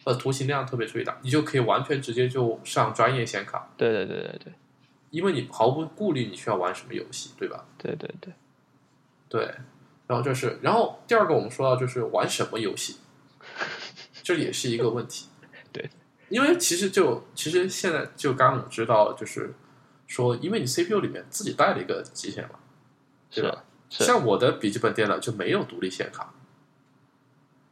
[0.04, 4.54] 呃，图形量特别特别大，你就可以完全直接就上专业显卡，对对对对对。
[5.12, 7.66] 因为你毫不顾虑你需要玩什么游戏，对吧？
[7.78, 8.34] 对对对，
[9.30, 9.56] 对，
[10.08, 12.98] 然后就是，然后第二个我们说到就是玩什么游戏，
[14.24, 15.28] 这也是一个问题。
[15.72, 15.90] 对，
[16.30, 19.54] 因为其实就其实现在就刚刚我们知道，就是
[20.08, 22.56] 说，因为你 CPU 里面自己带了一个极限嘛，
[23.32, 23.64] 对吧？
[23.90, 26.34] 像我的笔记本电脑就没有独立显卡，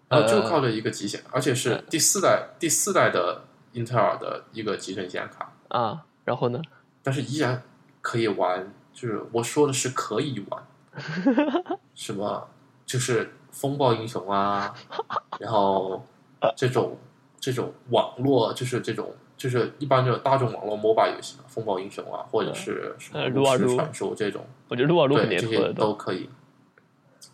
[0.08, 3.43] 然后就靠着一个极显，而且是第四代第四代的
[3.74, 6.62] 英特尔的一个集成显卡，啊，然后呢？
[7.01, 7.64] 但是依然
[8.01, 10.66] 可以玩，就是我说的是可以玩，
[11.93, 12.47] 什么
[12.86, 14.74] 就是风暴英雄啊，
[15.39, 16.06] 然后
[16.56, 16.97] 这种
[17.43, 26.29] 这种网络，就是这种就是一般这种大众网络 MOBA 游戏嘛，风暴英雄啊，或者是什么炉石传说这种，我觉得撸啊撸很对这些都可以。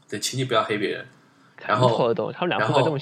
[0.10, 1.05] 对，请你不要黑别人。
[1.57, 2.99] 然很后他们。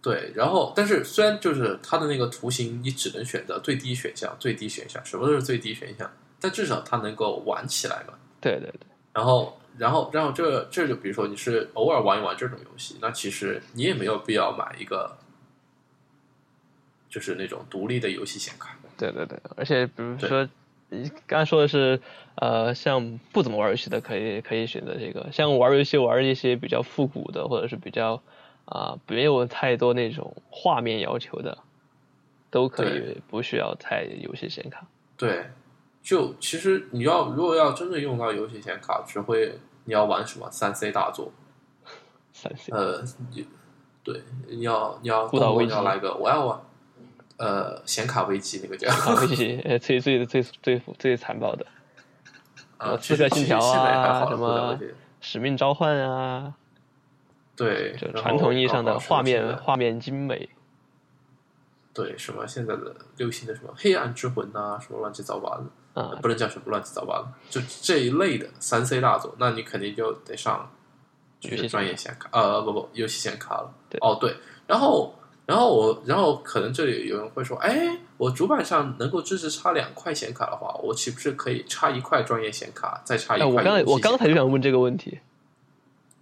[0.00, 6.10] 对，然后但是虽然就是它的那个图形，你只能选择最低选项，最低选项，什么都是最低选项，
[6.40, 8.14] 但至少它能够玩起来嘛。
[8.40, 15.18] 对对对，然后，然后，然后这这就比如说你是偶尔玩一玩这种游戏，那其实你也没有必要买一个
[17.16, 18.76] 就是那种独立的游戏显卡。
[18.98, 20.46] 对对对，而且比如说，
[20.90, 21.98] 你刚才说的是，
[22.34, 28.22] 呃，像不怎么玩游戏的可以可以选择这个，像玩游戏玩一些比较复古的，或者是比较
[28.66, 31.56] 啊、没有太多那种画面要求的，
[32.50, 34.86] 都可以不需要太游戏显卡。
[35.16, 35.46] 对，
[36.02, 40.50] 就其实你要如果要真的用到游戏显卡，只会你要玩什么？
[40.50, 41.32] 三 C 大作，
[42.34, 43.02] 三 C 呃，
[44.02, 46.60] 对，你要你要孤岛危机动不动要来个我要玩，
[47.38, 48.88] 呃，显卡危机那个叫。
[48.92, 51.66] 啊，游戏呃最最最最最残暴的。
[52.78, 54.78] 啊，刺客信条啊，什么
[55.20, 56.54] 使命召唤啊，
[57.56, 60.48] 对，就传统意义上的画面画面精美。
[61.94, 70.70] 对什么现在的流行的什么黑暗之魂啊，什么乱七八糟的，啊，不能叫什么乱七八糟的，就这一类的三 C 大作，那你肯定就得上
[71.40, 73.72] 就是专业显卡，呃，不不，游戏显卡了。
[73.88, 73.98] 对。
[74.02, 75.14] 哦对，然后
[75.46, 85.20] 然后我然后可能这里有人会说，哎，我主板上能够支持插两块显卡的话，我岂不是可以插一块专业显卡，再插一哎，块我刚我刚才就想问这个问题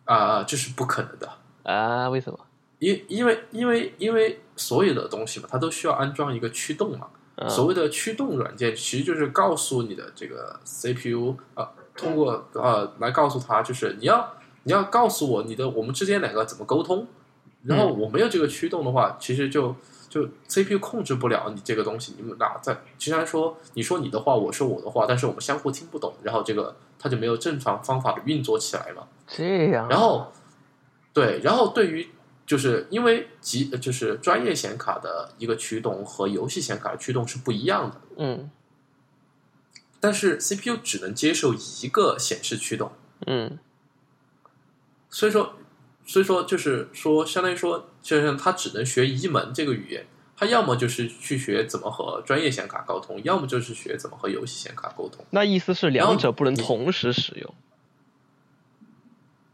[0.05, 1.27] 啊、这是不可能的。
[1.63, 2.39] 啊，为什么？
[2.81, 7.07] 因因为因为因为所有的东西嘛，它都需要安装一个驱动嘛。
[7.37, 17.07] 啊所谓的驱动软件，其实就是告诉你的这个 CPU 啊、通过呃来告诉它，就是你要你要告诉我你的我们之间两个怎么沟通。
[17.65, 19.75] 然后我没有这个驱动的话，其实就
[20.09, 22.15] 就 CPU 控制不了你这个东西。
[22.17, 29.09] 你们俩在既然说你说你的话，我说我的话，但是我们相互听不懂，然后这个它就没有正常方法的运作起来嘛。
[29.27, 30.33] 这样啊，然后，
[31.13, 32.11] 对，然后对于
[32.47, 38.51] 就是因为极就是专业显卡的一个驱动和游戏显卡的驱动是不一样的，嗯。
[39.99, 42.93] 但是 CPU 只能接受一个显示驱动，
[43.27, 43.59] 嗯。
[45.09, 45.55] 所以说，
[46.07, 55.25] 所以说就是说，相当于说，就像他只能学一门这个语言，他要么就是去学怎么和专业显卡沟通，要么就是学怎么和游戏显卡沟通。
[55.31, 57.55] 那意思是两者不能同时使用。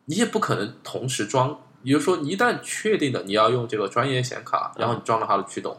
[0.07, 1.61] 你也不可能同时装。
[1.83, 5.79] 也就是说，你一旦确定了你要用这个专业显卡，然后你装了它的驱动，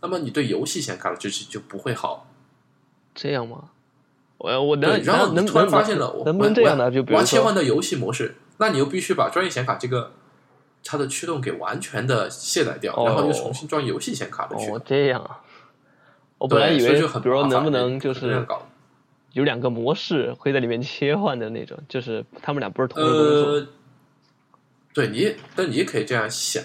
[0.00, 2.26] 那么你对游戏显卡的支持就不会好。
[3.14, 3.70] 这样吗？
[4.38, 6.86] 我我能，然后能你突然发现了，我能不能这样呢？
[6.86, 10.12] 我就比如我要切换，到游戏模式，那你又必须把专业显卡这个
[10.84, 14.76] 它的驱动给完全的卸载掉，哦然后又重新装游戏显卡的驱动。
[14.76, 15.40] 哦，这样啊。
[16.38, 18.46] 我本来以为，以就很比如说能不能就是？
[19.32, 23.52] 有两个模式会在里面切换的那种，就是他们俩不是同时工作。
[23.52, 23.66] 呃，
[24.94, 26.64] 对你，但你也可以这样想，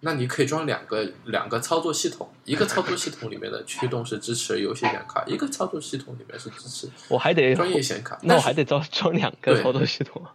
[0.00, 8.18] 那你可以装两个两个操作系统，一个操作系统里面的驱动是支持游戏显卡，一个操作系统里面是支持我还得专业显卡。
[8.22, 10.34] 那我还得装装两个操作系统啊。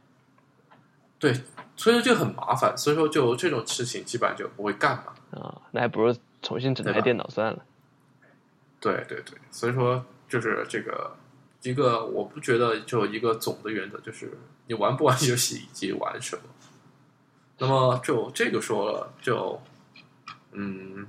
[1.18, 1.34] 对，
[1.76, 5.40] 所以说就很麻烦，所以说就这种事情基本上就不会干嘛。
[5.40, 7.60] 啊，那还不如重新整台电脑算了。
[8.80, 11.16] 对对对，所以说就是这个
[11.64, 14.38] 一个，我不觉得就一个总的原则，就是
[14.68, 16.44] 你玩不玩 游戏以及玩什么。
[17.58, 19.62] 那么就这个说了，就
[20.52, 21.08] 嗯，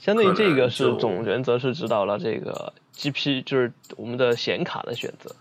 [0.00, 5.34] 相当于这个是总原则，是指导了这个 GP，就是我们的显卡的选择。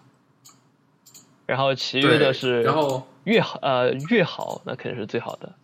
[1.47, 5.55] 然后其余的是然后越好呃越好，那肯定是最好的。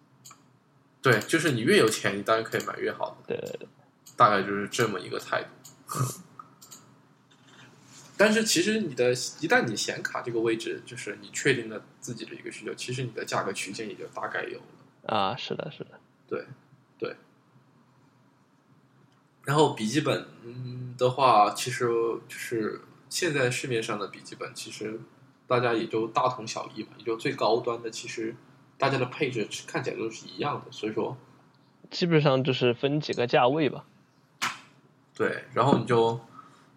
[1.01, 3.67] 对，就是你越有钱，你当然可以买越好的，对对对，
[4.15, 5.49] 大概就是这么一个态度。
[8.17, 15.15] 但是其实你的一旦你显卡这个位置，就是你确定了自己的一个需求，其实你的价格区间也就大概有了。
[15.15, 15.91] 啊，是的，是的，
[16.27, 16.45] 对，
[16.97, 17.15] 对。
[19.45, 21.85] 然后笔记本嗯的话，其实
[22.27, 24.99] 就是现在市面上的笔记本，其实
[25.47, 28.35] 大家也就大同小异嘛，也就最高端的，其实
[28.77, 31.17] 大家的配置看起来都是一样的，所以说
[31.89, 33.85] 基本上就是分几个价位吧。
[35.15, 36.19] 对，然后你就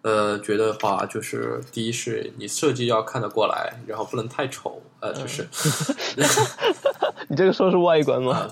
[0.01, 5.47] 呃觉得话，就是第一是你设计要看得过来，然后不能太丑，呃，就是
[7.29, 8.47] 你这个说是外观吗？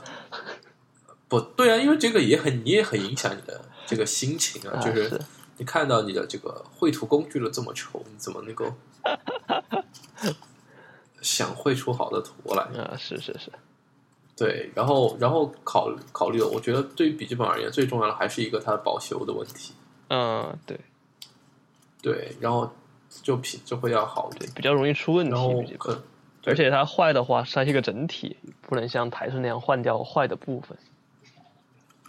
[1.28, 5.22] 不对啊，因为这个也很你也很影响你的这个心情啊，啊就是是
[5.58, 8.66] 你看到你的这个绘图工具都这么丑，你怎么能够
[11.22, 12.64] 想绘出好的图来？
[12.82, 13.52] 啊，是是是，
[14.36, 19.74] 对，然后然后考考虑，我觉得对于笔记本而言，最重要的还是一个它的保修的问题。
[20.10, 20.80] 嗯，对，
[22.02, 22.72] 对，然后
[23.22, 25.78] 就品就会要好一点，比较容易出问题。
[26.46, 30.76] 而且它坏的话，它是一个整体，不能像台式那样换掉坏的部分。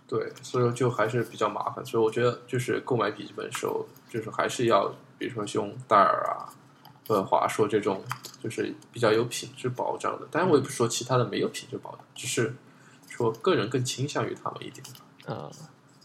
[0.06, 1.84] 对，所以说就还是比较麻烦。
[1.84, 6.48] 所以我觉得就是购买笔记本的时候，就是还是要，比如说用戴尔啊、
[7.11, 8.00] 或者华硕这种，
[8.40, 10.28] 就是比较有品质保障的。
[10.30, 12.54] 当然，我也不是说其他的没有品质保障，只是
[13.08, 14.86] 说个人更倾向于他们一点。
[15.26, 15.50] 啊、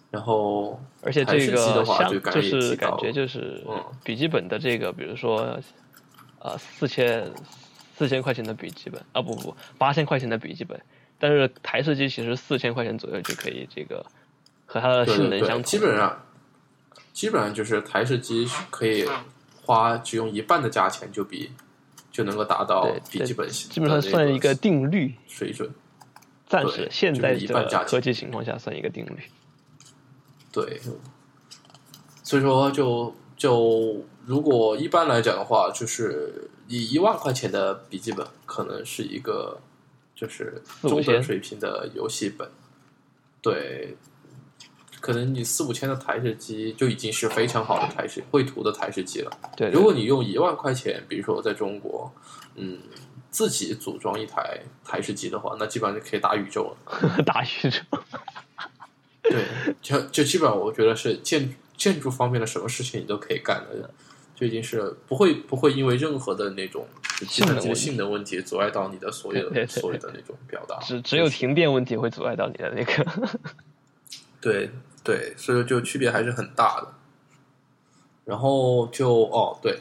[0.10, 5.60] 然后，而且这个机的话像就是感觉就是嗯笔记本的这个，比如说
[6.40, 7.32] 呃四千
[7.96, 10.82] 四千块钱的笔记本啊不不不八千块钱的笔记本，
[11.20, 14.04] 但是台式机其实四千块钱左右就可以这个
[14.66, 15.62] 和它的性能相同。
[15.62, 16.26] 基本上
[17.14, 19.08] 基本上就是台式机可以
[19.66, 21.52] 花只用一半的价钱就比
[22.12, 25.70] 就能够达到笔记本基本上算一个定律，水准。
[26.48, 29.18] 暂对时现在就是一半价钱的科技情况下算一个定律。
[30.52, 30.80] 对，
[32.24, 39.60] 所以说就就如果一般来讲的话，就是以一万块钱的笔记本，可能是一个
[40.16, 42.50] 就是中等水平的游戏本。
[43.42, 43.98] 对，
[45.06, 49.30] 可能你四五千的台式机就已经是非常好的台式绘图的台式机了。
[49.56, 52.12] 对，如果你用一万块钱，比如说在中国，
[52.56, 52.80] 嗯，
[53.30, 57.00] 自己组装一台台式机的话，那基本上就可以打宇宙了。
[57.16, 57.80] 对打宇宙，
[59.22, 59.46] 对，
[59.80, 63.88] 就就基本上我觉得是建建筑方面的什么事情你都可以干的，
[64.34, 66.88] 就已经是不会不会因为任何的那种
[67.20, 70.80] 就计算机的性能问题阻碍到你的所有对对对所有的那种表达。
[70.80, 73.40] 只只有停电问题会阻碍到你的那个。
[74.46, 74.70] 对
[75.04, 76.94] 对，所以就区别还是很大的。
[78.26, 79.80] 然后就哦对，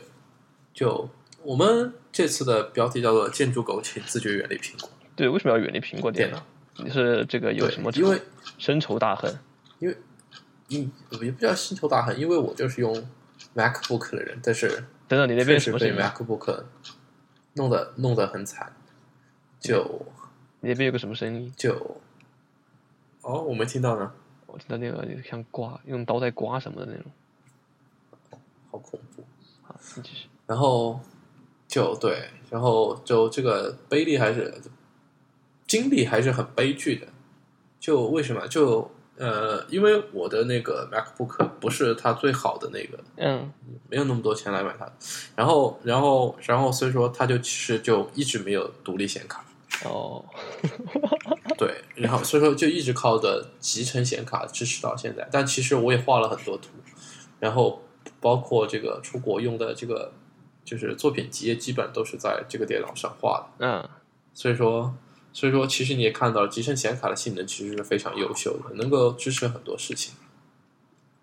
[0.73, 1.07] 就
[1.43, 6.43] 我们这次的标题叫做“建筑狗，请自觉远离苹果对，为什么要远离苹果店呢？
[6.79, 7.53] 你是这个”。
[7.55, 8.23] 有什么，因为
[8.57, 9.39] 深仇大恨？
[9.81, 9.97] 因为
[10.71, 13.07] 嗯也不叫深仇大恨，因为我就是用
[13.55, 14.69] MacBook 的人，但是
[15.07, 16.65] 等等，你那边什么声音？MacBook
[17.53, 18.75] 弄得弄得很惨，
[19.61, 20.07] 就
[20.61, 21.53] 你那边有个什么声音？
[21.55, 22.01] 就
[23.21, 24.13] 哦，我没听到呢，
[24.55, 27.11] 我听到那个像刮用刀在刮什么的那种。
[28.71, 29.25] 好恐怖。
[29.63, 30.29] 好，你继续。
[30.47, 31.01] 然后
[31.67, 34.55] 就对，然后就这个悲力还是
[35.67, 37.09] 经历还是很悲剧的。
[37.81, 38.47] 就为什么？
[38.47, 43.53] 就呃，因为我的那个 MacBook 不是它最好的那个，嗯，
[43.89, 44.89] 没有那么多钱来买它。
[45.35, 49.45] 然后，然后，然后，所以说它就其实就一直没有独立显卡。
[49.85, 50.25] 哦，
[50.63, 50.71] 对，
[51.95, 55.29] 然后所以说就一直靠着集成显卡支持到现在。
[55.31, 56.71] 但其实我也画了很多图，
[57.41, 57.83] 然后
[58.21, 60.13] 包括这个出国用的这个
[60.65, 63.67] 就是作品集，基本都是在这个电脑上画的。
[63.67, 63.89] 嗯，
[64.33, 64.95] 所以说，
[65.33, 70.15] 所以说其实你也看到了，集成显卡的性能其实是非常优秀的，能够支持很多事情，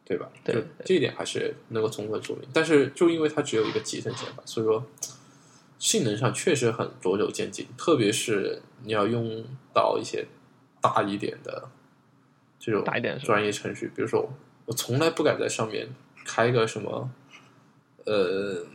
[0.05, 0.29] 对吧？
[0.43, 2.47] 对就这一点还是能够充分说明。
[2.53, 4.85] 但是就因为它只有一个集成显卡，所以说
[5.79, 9.43] 性能上确实很着手渐进，特别是你要用
[9.73, 10.27] 到一些
[10.81, 11.69] 大一点的
[12.59, 14.27] 这种大一点是吧专业程序，比如说
[14.65, 15.87] 我从来不敢在上面
[16.25, 17.09] 开个什么，
[18.05, 18.65] 呃，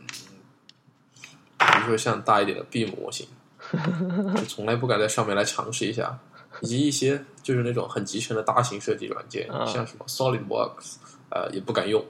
[1.57, 3.27] 比如说像大一点的 Beam 模型，
[4.35, 6.17] 就从来不敢在上面来尝试一下，
[6.61, 10.95] 以及一些就是那种很集成的大型设计软件，啊像什么 SolidWorks，
[11.29, 12.03] 呃，也不敢用。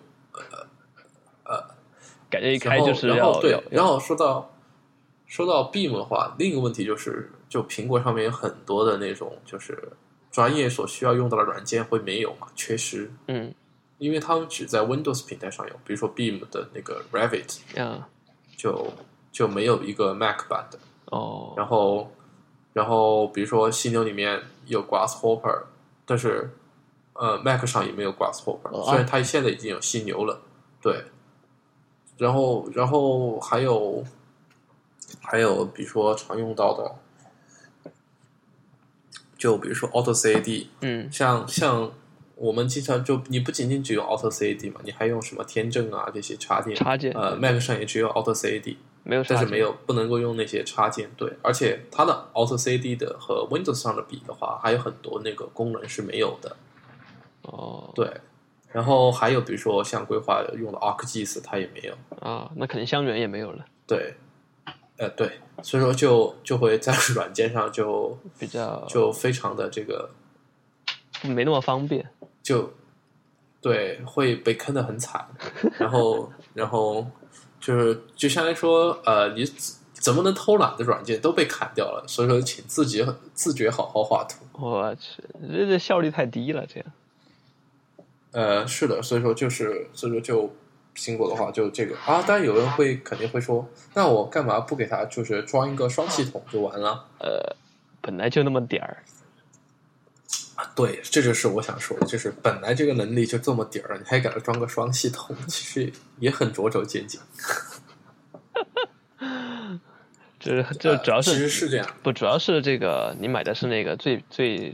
[1.44, 1.64] 呃
[2.30, 4.54] 感觉一开，就是然后对要要，然后说到
[5.26, 9.92] 说到 Beam 的话，另一个问题就是，就苹果上面有很多的那种就是
[10.32, 13.54] 专业所需要用到的软件会没有嘛，缺失，嗯。
[13.98, 18.04] 因为他们只在 Windows 平台上有，比如说 Beam 的那个 Revit 嗯。
[18.56, 18.94] 就
[19.32, 21.54] 就没有一个 Mac 版的，哦。
[21.58, 22.12] 然后
[22.74, 25.64] 然后比如说犀牛里面有 Grasshopper，
[26.06, 26.50] 但是
[27.14, 30.40] 呃 Mac 上也没有 Grasshopper，、哦虽然它现在已经有犀牛了，
[30.82, 31.04] 对。
[32.18, 34.04] 然后然后还有
[35.22, 36.96] 还有比如说常用到的，
[39.38, 41.12] 就比如说 Auto CAD，嗯。
[41.12, 41.92] 像像
[42.36, 48.76] 我们经常就你不仅仅只用 Auto CAD 嘛，你还用什么天正啊这些插件，插件呃 Mac 上也只有 Auto CAD。
[49.04, 56.58] 没有，但是没有不能够用那些插件，对，而且它的 Auto CAD 的和 Windows 上的比的话，还有很多那个功能是没有的，
[57.44, 57.92] 哦。
[57.96, 58.12] 对。
[58.70, 64.14] 然后还有比如说像规划用的 ArcGIS，它也没有，啊，那肯定香源也没有了，对，
[64.98, 70.10] 呃对，所以说就就会在软件上就比较就非常的这个
[71.24, 72.10] 没那么方便。
[72.42, 72.74] 就
[73.62, 75.28] 对会被坑的很惨，
[75.78, 77.06] 然后然后
[77.60, 79.46] 就是就相当于说呃你
[79.94, 84.46] 怎么能偷懒的软件都被砍掉了，所以说请自己自觉好好画图。
[84.54, 85.22] 我去，
[85.52, 86.92] 这这效率太低了，这样。
[88.32, 90.54] 呃，是的，所以说就是，所以说就
[90.98, 97.06] 苹果的话就这个啊，当然有人会肯定会说，那我干嘛不给它就是装一个双系统就完了？
[97.20, 97.56] 呃，
[98.02, 99.04] 本来就那么点儿，
[100.56, 107.20] 啊，对，这就是我想说的，就是本来这个能力就这么点儿，你还给它装个双系统，其实也很着手见解。
[110.40, 114.74] 这这主要呃其实是这样，不主要是这个你买的是那个最最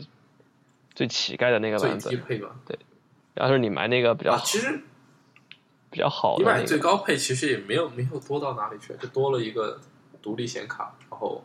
[0.96, 2.50] 最乞丐的那个版本，低配嘛。
[3.36, 4.80] 要是你买那个比较啊，其实
[5.94, 9.80] 比较好你买的那个，最高配其实也没有没有多到哪里去，就多了一个
[10.24, 11.44] 独立显卡，然后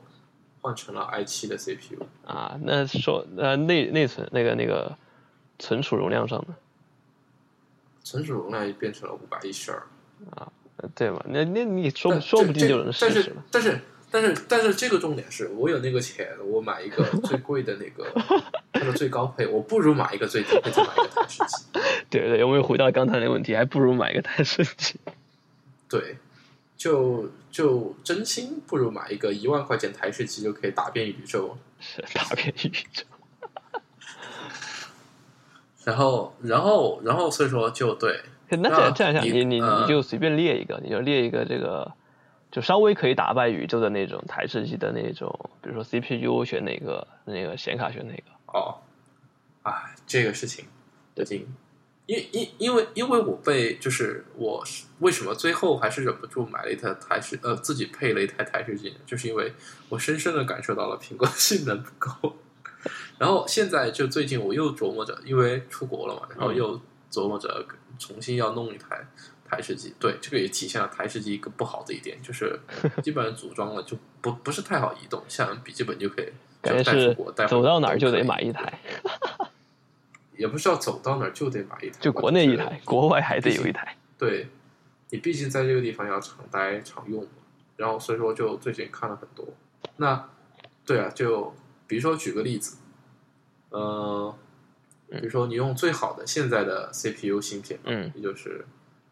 [0.62, 2.03] 换成了 i 七的 CPU。
[2.24, 4.96] 啊，那说呃内内存那个那个
[5.59, 6.55] 存储容量上的，
[8.03, 9.86] 存储容量也变成了五百一十二，
[10.30, 10.51] 啊
[10.94, 11.22] 对嘛？
[11.26, 13.44] 那那你说说不定就能试但是试了。
[13.51, 13.80] 但是
[14.11, 18.11] 但是但是这个重点是我有那个钱，我买一个 最贵的那个
[18.72, 21.80] 它的最高配，我不如买一个最低配再买一个台式机。
[22.09, 24.98] 对对，我们回到刚才那个问题，还不如买一个台式机。
[25.88, 26.16] 对，
[26.76, 31.56] 就就真心不如买一个一万块钱台式机就可以打遍宇宙。
[31.80, 33.04] 是打遍宇宙。
[35.84, 41.90] 然后然后然后所以说就对，那这样这样想，你你你就随便列一个，你就列一个这个，
[42.59, 45.32] 就稍微可以打败宇宙的那种台式机的那种，
[45.62, 48.24] 比如说 CPU 选哪个，那个显卡选哪个。
[48.46, 48.74] 哦，
[49.62, 50.64] 啊，这个事情
[51.14, 51.46] 已经，
[52.06, 58.92] 因因因为因为我被就是我是为什么最后还是忍不住买了一台台式呃自己配了一台台式机？
[59.06, 59.52] 就是因为
[59.88, 62.34] 我深深的感受到了苹果的性能不够。
[63.18, 67.64] 然后现在就最近我又琢磨着，因为出国了嘛，然后又琢磨着
[68.00, 69.06] 重新要弄一台
[69.49, 69.94] 台式机。
[69.99, 72.59] 对，这个也体现了台式机一个不好的一点，就是
[73.03, 76.26] 基本上组装了就不不是太好移动，像笔记本就可以
[76.62, 78.78] 就带出国带回走到哪儿就得买一台，
[80.36, 83.96] 也不是要走到哪儿就得买一台，就国内一台，国外还得有一台。
[84.18, 84.49] 对，
[85.11, 87.30] 你毕竟在这个地方要常待常用嘛，
[87.76, 89.46] 然后所以说就最近看了很多。
[89.96, 90.28] 那
[90.84, 91.55] 对啊，就
[91.86, 92.78] 比如说举个例子，
[93.70, 94.34] 呃，
[95.09, 98.66] 比如说你用最好的现在的 CPU 芯片，嗯也就是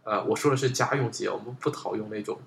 [0.06, 2.40] 呃，我说的是家用级，我们不讨用那种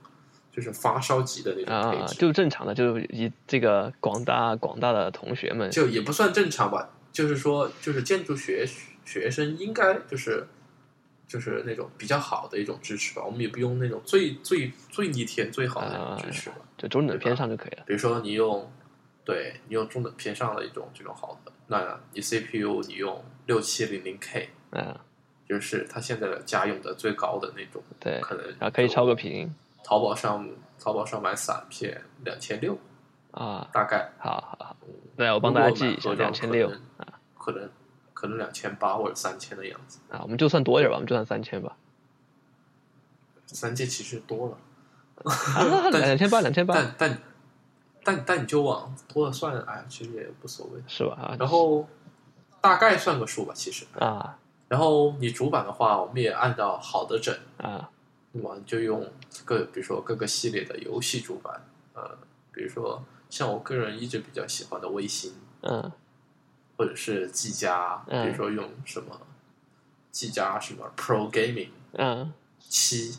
[0.50, 8.66] 就是发烧级的那种配啊，置，就正常的，就以这个广大广大的同学们，就也不算正常吧，就是说，就是建筑学
[9.04, 10.48] 学生应该就是
[11.28, 16.56] 就是那种比较好的一种支持吧，我们也不用那种最最最逆天最好的那种支持吧。
[16.78, 17.84] 就中等偏上就可以了。
[17.86, 18.72] 比如说你用，
[19.26, 24.98] 对你用中等偏上的一种这种好的，那你 CPU 你用六七零零 K，嗯，
[25.50, 29.52] 就是他现在的家用的最高的那种，对，可能然后可以超个屏
[29.84, 30.48] 淘宝上
[30.80, 32.78] 淘宝上买散片两千六，
[33.32, 34.12] 啊，大概。
[34.20, 34.78] 好好好，
[35.18, 37.68] 对，我帮大家记一下，两千六啊可能
[38.14, 41.76] 可能两千八或者三千的样子，啊，我们就算多一点吧，我们就算三千吧，
[43.48, 44.58] 三千其实多了，
[45.92, 47.18] 两千八，两千八但但
[48.04, 50.80] 但但你就往多了算，哎，其实也无所谓。
[50.88, 51.16] 是吧？
[51.20, 51.88] 啊，然后
[52.62, 53.88] 大概算个数吧，其实。
[53.98, 54.38] 啊
[54.70, 57.92] 然后你主板的话，我们也按照好的整，啊。
[58.32, 59.12] 那么就用
[59.44, 61.62] 各比如说各个系列的游戏主板，
[61.94, 62.18] 呃，
[62.54, 65.92] 比如说像我个人一直比较喜欢的微星，嗯。
[66.78, 68.24] 或者是技嘉，嗯。
[68.24, 69.20] 比如说用什么
[70.12, 72.32] 技嘉什么 Pro Gaming 嗯。
[72.60, 73.18] 七，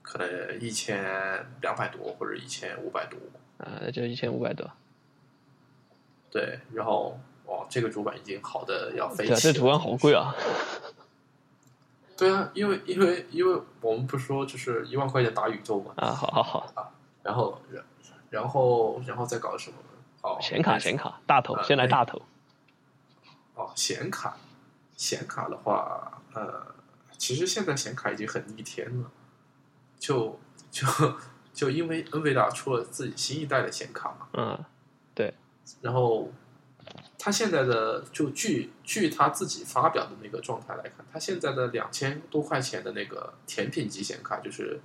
[0.00, 1.04] 可能一千
[1.60, 3.18] 两百多或者一千五百多，
[3.58, 4.70] 啊，那就一千五百多，
[6.30, 9.38] 对，然后哇，这个主板已经好的要飞起了。
[9.38, 10.34] 这主板好贵啊，
[12.16, 16.88] 对啊，因为因为因为我们不是说就是一万块钱打宇宙嘛，啊，好好好啊，
[17.22, 17.84] 然后然
[18.30, 19.76] 然后然后再搞什么？
[20.22, 22.22] 哦，显卡显卡大头，呃先来大头，
[23.54, 24.36] 哦，显卡，
[24.96, 26.66] 显卡的话，呃，
[27.18, 29.10] 其实现在显卡已经很逆天了，
[29.98, 30.38] 就
[30.70, 30.86] 就
[31.52, 34.64] 就因为 NVIDIA 出了自己新一代的显卡嘛，嗯
[35.14, 35.34] 对
[35.82, 36.30] 然后
[37.24, 44.78] 它现在的就据据他自己发表的那个状态来看，他现在的两千多块钱的那个甜品级显卡，就是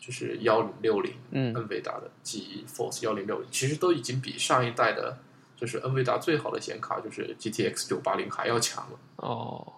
[0.00, 5.18] 就是幺零六零嗯 NVIDIA 的 GeForce 幺零六零，其实都已经比上一代的，
[5.56, 8.98] 就是 NVIDIA 最好的显卡，就是 GTX 九八零还要强了。
[9.14, 9.74] 哦，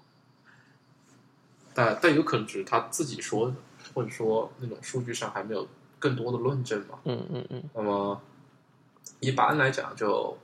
[1.74, 3.54] 但但有可能只是他自己说的，
[3.92, 6.98] 或者说那种数据上还没有更多的论证嘛。
[7.04, 8.18] 嗯嗯嗯那么
[9.20, 10.38] 一般来讲就，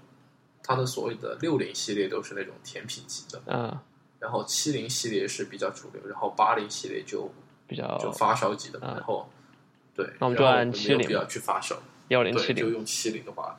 [0.67, 3.79] 它的所谓的六零系列都是那种甜品级的，嗯，
[4.19, 7.31] 然后七零系列是比较主流，然后八零系列就
[7.69, 9.31] 比较就发烧级的，啊然后
[9.95, 11.77] 对，那我们就然后按70没有必要去发烧。
[12.09, 13.59] 幺零对，七零就用七零的话，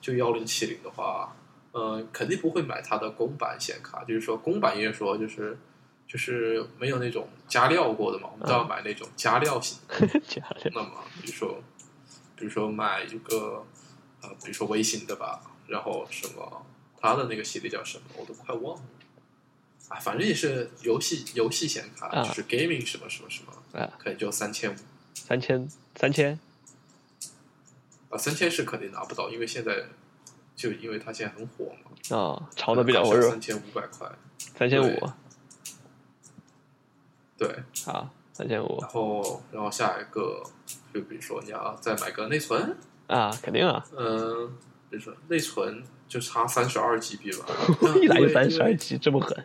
[0.00, 1.34] 就幺零七零的话，
[1.72, 4.04] 呃，肯定不会买它的公版显卡。
[4.04, 5.58] 就是说，公版也说就是
[6.06, 10.06] 就是没有那种加料过的嘛，我们都要买那种加料型的。
[10.26, 10.90] 加的那么，
[11.22, 11.62] 比如说，
[12.36, 13.64] 比如说买一个
[14.22, 16.66] 呃，比如说微星的吧，然后什么
[17.00, 18.82] 它的那个系列叫什么，我都快忘了。
[19.88, 22.22] 啊，反正也是游戏游戏显卡，啊。
[22.26, 24.70] 就是 gaming 什么什么什么，啊，可能就三千。
[24.70, 24.76] 五
[25.14, 26.38] 三千三千？
[28.10, 29.84] 啊，三千是肯定拿不到，因为现在
[30.56, 34.10] 就因为它现在很火嘛，啊，炒的比较火热三，千五百块，
[34.56, 35.10] 三千五。
[37.36, 37.48] 对。
[37.48, 37.48] 对，
[37.86, 38.78] 啊，三千五。
[38.80, 40.42] 然后然后下一个
[40.92, 47.46] 就比如说你要再买个内存，啊，肯定啊，嗯、比如说内存就差三十二 GB 吧，
[48.02, 49.44] 一来就三十二 G，这么狠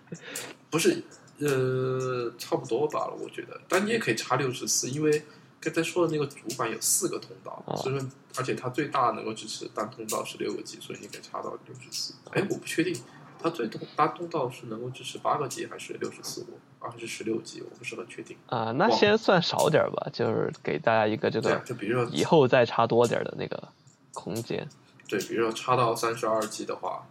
[0.69, 1.03] 不是
[1.39, 5.23] 呃差不多吧了，我觉得，但你也可以插六十四，因为
[5.59, 12.13] 刚才说的那个主板有四个通道，哦所以说而且它最大能够支持单通道是六个 G，所以你可以插到六十四。
[12.31, 12.95] 哎，我不确定
[13.41, 16.45] 它最通单通道是能够支持八个 G 还是六十四
[16.79, 18.35] 我还是十六 G，我不是很确定。
[18.47, 23.69] 啊，那先算少点儿吧，就是给大家一个这个，就比如说以后再插多点儿的那个
[24.13, 24.67] 空间
[25.07, 27.07] 对，比如说插到三十二 G 的话，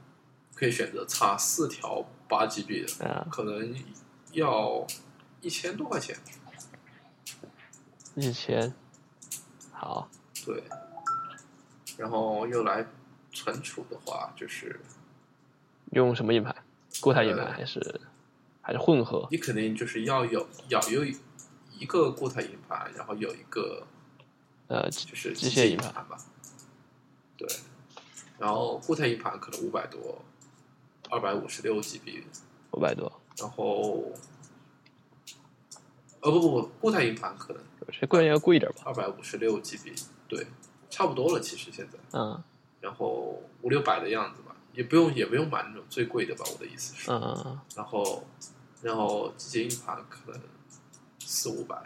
[0.55, 3.75] 可以选择插四条八 GB 的，啊，可能
[4.33, 4.87] 要
[5.41, 6.17] 一千多块钱。
[8.15, 8.75] 一千，
[9.73, 10.09] 好，
[10.45, 10.63] 对，
[11.97, 12.87] 然后又来
[13.33, 14.81] 存储的话，就是
[15.93, 16.55] 用什么硬盘？
[17.01, 18.01] 固态硬盘呃还是
[18.61, 19.27] 还是混合？
[19.31, 23.87] 你肯定就是要有要有一个固态硬盘，然后有一个
[24.69, 26.19] 呃，就是机械硬盘吧。
[27.39, 27.49] 对，
[28.43, 30.21] 然后固态硬盘可能五百多，
[31.09, 32.25] 二百五十六 GB，
[32.73, 34.11] 五百多，然后，
[36.19, 37.63] 呃不不不，固态硬盘可能
[37.93, 38.83] 这贵要贵一点吧？
[38.87, 40.45] 二百五十六 GB，对，
[40.91, 42.43] 差不多了，其实现在，嗯。
[42.81, 47.23] 然后五六百的样子吧，也不用也不用买那种最贵的吧，我的意思是，嗯。
[47.23, 48.25] 嗯嗯，然后，
[48.83, 50.41] 然后机械硬盘可能
[51.21, 51.77] 四五百，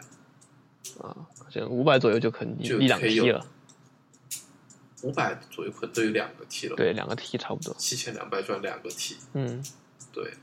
[0.99, 1.15] 啊，
[1.51, 3.45] 这五百左右就可一两 T 了，
[5.03, 7.73] 五百左右可能都有两个 T 了，，对，两个 T 差不多。
[7.75, 9.63] 七千两百转两个 T，嗯，
[10.11, 10.33] 对，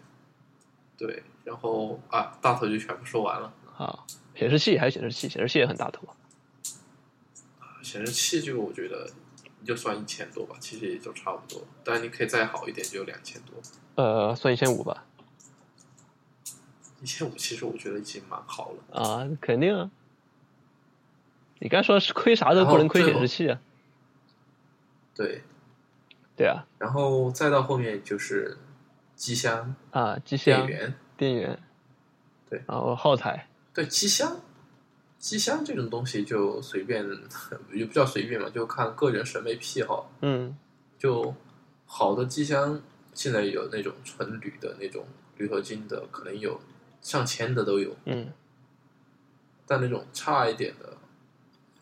[0.96, 6.14] 对，然后啊，大头就全部说完了，好，显示器还是显示器，显示器也很大头啊。
[7.82, 9.10] 显示器这个我觉得
[9.60, 13.54] 你就算一千多吧，其实也就差不多，但你可以再好一点，就两千多，
[13.96, 15.04] 呃，算一千五吧。
[17.02, 19.02] 一千五其实我觉得已经蛮好了。
[19.02, 19.90] 啊，肯定啊。
[21.58, 23.60] 你刚说是亏啥都不能亏显示器啊。
[25.14, 25.42] 对，
[26.36, 28.56] 对啊，然后再到后面就是
[29.14, 31.62] 机箱、啊，机箱、电源，电源，
[32.50, 32.62] 对。
[32.66, 34.40] 然后耗材，对机箱，
[35.18, 37.06] 机箱这种东西就随便，
[37.72, 40.10] 也不叫随便嘛，就看个人审美癖好。
[40.20, 40.56] 嗯。
[40.98, 41.34] 就
[41.86, 42.80] 好的机箱
[43.12, 45.06] 现在有那种纯铝的那种
[45.36, 46.60] 铝合金的，可能有
[47.02, 48.32] 上千的都有，嗯。
[49.66, 50.96] 但那种差一点的，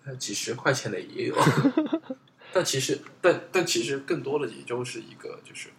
[0.04, 1.36] 呃几十块钱的也有。
[2.53, 5.70] 但其实，但但其实更多的也就是一个就是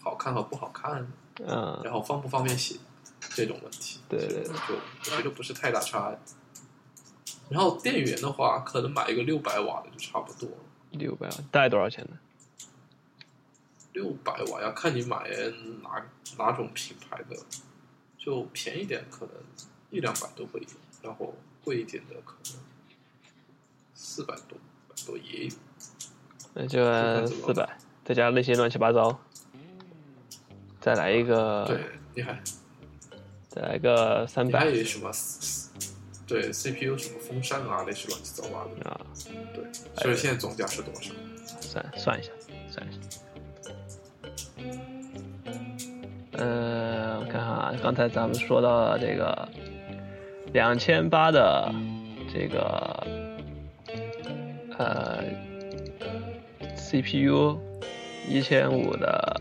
[0.00, 2.76] 好看和不好看，嗯，然后方不方便写
[3.20, 4.00] 这种问题。
[4.08, 6.16] 对对对就我觉得不是太大差。
[7.48, 10.56] 然后电源的话，可能买一个六百瓦的就差不多了。
[10.90, 12.18] 六百瓦，大概多少钱呢？
[13.92, 15.30] 六百瓦要看你买
[15.82, 16.04] 哪
[16.36, 17.36] 哪种品牌的，
[18.18, 19.34] 就便宜点可能
[19.90, 20.66] 一两百都会有，
[21.02, 22.60] 然后贵一点的可能
[23.94, 25.54] 四百多、五百多也有。
[26.58, 27.68] 那就四百，
[28.02, 29.20] 再加那些乱七八糟，
[30.80, 31.78] 再来一个，对，
[32.14, 32.40] 厉害
[33.46, 35.10] 再来个三百还百有什么？
[36.26, 38.90] 对 CPU 什么风扇啊，那些乱七八糟的。
[38.90, 39.00] 啊，
[39.54, 39.64] 对，
[40.02, 41.12] 所以现在总价是多少？
[41.60, 42.30] 算算一下，
[42.70, 42.98] 算一下。
[46.38, 49.48] 嗯，我看看啊，刚才咱们说到了这个
[50.54, 51.70] 两千八的
[52.32, 53.06] 这个
[54.78, 55.22] 呃
[56.88, 57.58] CPU，
[58.28, 59.40] 一千五的，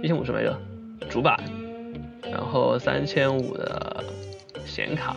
[0.00, 0.56] 一千五什么来着？
[1.10, 1.36] 主板，
[2.22, 4.04] 然后三千五的
[4.64, 5.16] 显卡，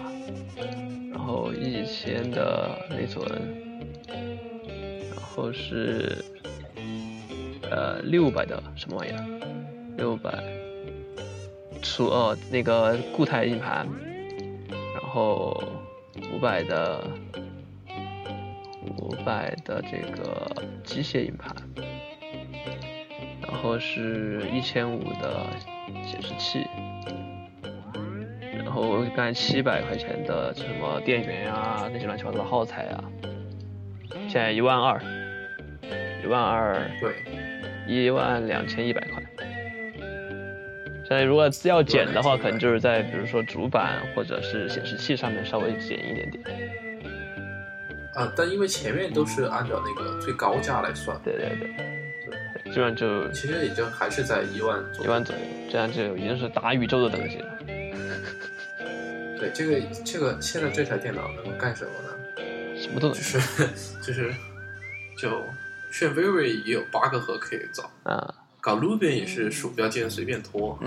[1.11, 3.23] 然后一千的内存，
[4.07, 6.25] 然后是
[7.69, 9.23] 呃六百的什么玩意儿？
[9.97, 10.31] 六百
[11.83, 13.87] 除哦那个固态硬盘，
[14.69, 15.61] 然后
[16.33, 17.03] 五百的
[18.97, 20.49] 五百的这个
[20.83, 21.55] 机械硬盘，
[23.41, 25.45] 然后是一千五的
[26.03, 26.65] 显示器，
[28.55, 33.03] 然然后刚才七百块钱的什么电源啊，那些乱七八糟的耗材啊，
[34.29, 34.97] 现在一万二，
[36.23, 37.13] 一万二，对，
[37.85, 39.21] 一万两千一百块。
[41.05, 46.41] 现在如果要减的话，可能就是在比如说主板或者是显示器上面稍微减一点点。
[48.15, 51.75] 啊，但因为前面都是按照那个最高价来算，对对对，
[52.63, 55.41] 对，这样就其实也就还是在一万左右一万左右，
[55.71, 57.57] 这样就已经是大宇宙的等级了。
[59.39, 62.09] 对，这个这个现在这台电脑能够干什么呢？
[62.77, 63.39] 什么都能，就是
[64.01, 64.33] 就是
[65.17, 65.41] 就
[65.91, 70.77] 炫 Vivo 也有八个核可以造啊，搞 n 也是鼠标键随便拖，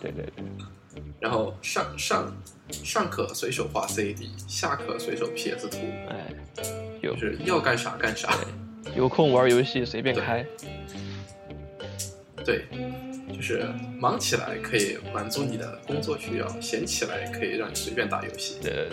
[0.00, 0.44] 对对对，
[1.20, 2.34] 然后上上
[2.72, 6.34] 上可随手画 CAD，下可随手 PS 图，哎，
[7.02, 8.34] 就是要干啥干啥，
[8.96, 10.44] 有空玩游戏随便开，
[12.44, 12.64] 对。
[13.34, 13.66] 就是
[13.98, 18.58] 忙起来可以满足你的工作需要，闲起来可以让你随便打游戏。
[18.62, 18.88] 对对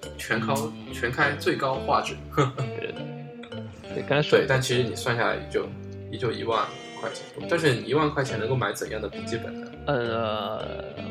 [0.00, 2.14] 对，全靠全开最高画质。
[2.78, 5.66] 对对，但其实你算下来也就
[6.12, 6.64] 也就一万
[7.00, 7.24] 块钱。
[7.48, 9.66] 但是你一万块钱能够买怎样的笔记本呢？
[9.86, 10.62] 呃，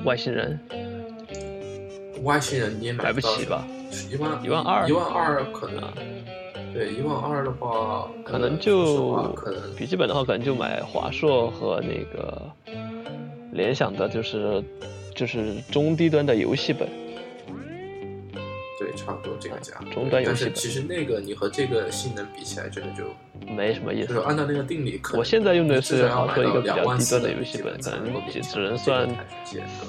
[0.06, 0.58] 外星人。
[2.24, 3.66] 外星人你也买不起吧？
[4.12, 5.84] 一万一万二，一万二可能。
[6.74, 9.34] 对，一万二的话，可能就
[9.76, 12.42] 笔记本的话，可能就买华硕和那个
[13.52, 14.64] 联想的，就是
[15.16, 16.88] 就是中低端的游戏本。
[18.98, 19.74] 对，差不多这个价。
[19.94, 20.54] 终端游戏本。
[20.56, 23.06] 其实那个你和这个性能比起来，真的就
[23.54, 24.08] 没什么意思。
[24.08, 29.08] 就是按照那个定理，我现在用的是华硕一个比较低端的游戏本，可能只只能算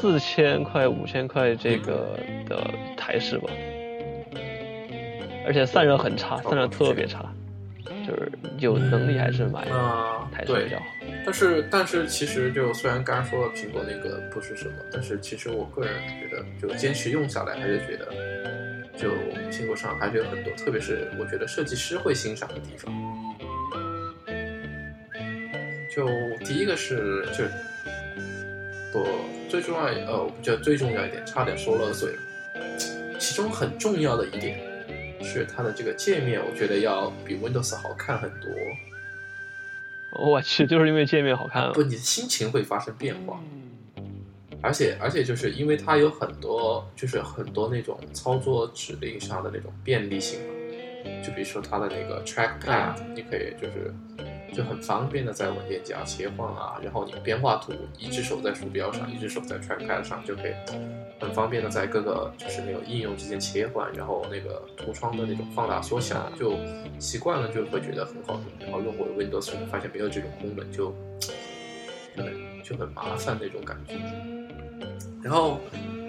[0.01, 3.49] 四千块、五千块这个的台式吧。
[5.47, 7.25] 而且散热很差，散热特别差，
[8.07, 9.65] 就是有能力还是买
[10.31, 10.85] 台式比较好。
[11.25, 18.09] 但是，但是其实就虽然刚刚说了苹果那个不是什么，但是其实我个人觉得，就坚持用下来，还是觉得，
[18.99, 19.13] 就
[19.51, 22.93] 苹果上还是有很多，特别是我觉得设计师会欣赏的地方。
[25.95, 26.07] 就
[26.45, 27.45] 第一个是，就
[28.93, 29.07] 不
[29.49, 32.19] 最重要，呃，我觉得最重要一点，差点说漏嘴了。
[33.19, 34.67] 其中很重要的一点。
[35.21, 38.49] 是它的这个界面，我觉得要比 Windows 好看很多。
[40.13, 43.41] 我去，就是因为界面好看不，你的心情会发生变化。
[44.63, 50.55] 而且，而且就是因为它有很多，就是很多那种操作指令上的那种便利性嘛。
[51.25, 53.93] 就比如说它的那个 Trackpad，你可以就是。
[54.55, 60.53] 就很方便的在文件夹切换啊，然后你边画图，一只手在鼠标上，一只手在 trackpad 上，就可以
[61.21, 66.57] 很方便的在各个就是那个应用之间切换，然后那个图窗的那种放大缩小，就
[66.99, 68.67] 习惯了就会觉得很好用。
[68.67, 70.93] 然后用过 Windows 发现没有这种功能，就
[72.17, 73.95] 就很就很麻烦那种感觉。
[75.22, 75.61] 然后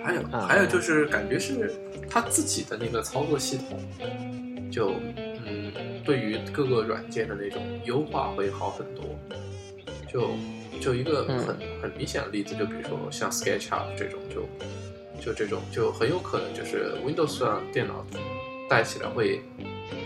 [0.03, 1.73] 还有还有就是感觉是
[2.09, 3.79] 它自己的那个操作系统
[4.71, 4.93] 就
[5.45, 5.71] 嗯。
[6.05, 9.03] 对于各个软件的那种优化会好很多，
[10.11, 10.31] 就
[10.81, 14.41] 就一个很很明显的例子，就比如说像 SketchUp 这种，就
[15.23, 18.03] 就这种就很有可能就是 Windows 上电脑
[18.67, 19.39] 带起来会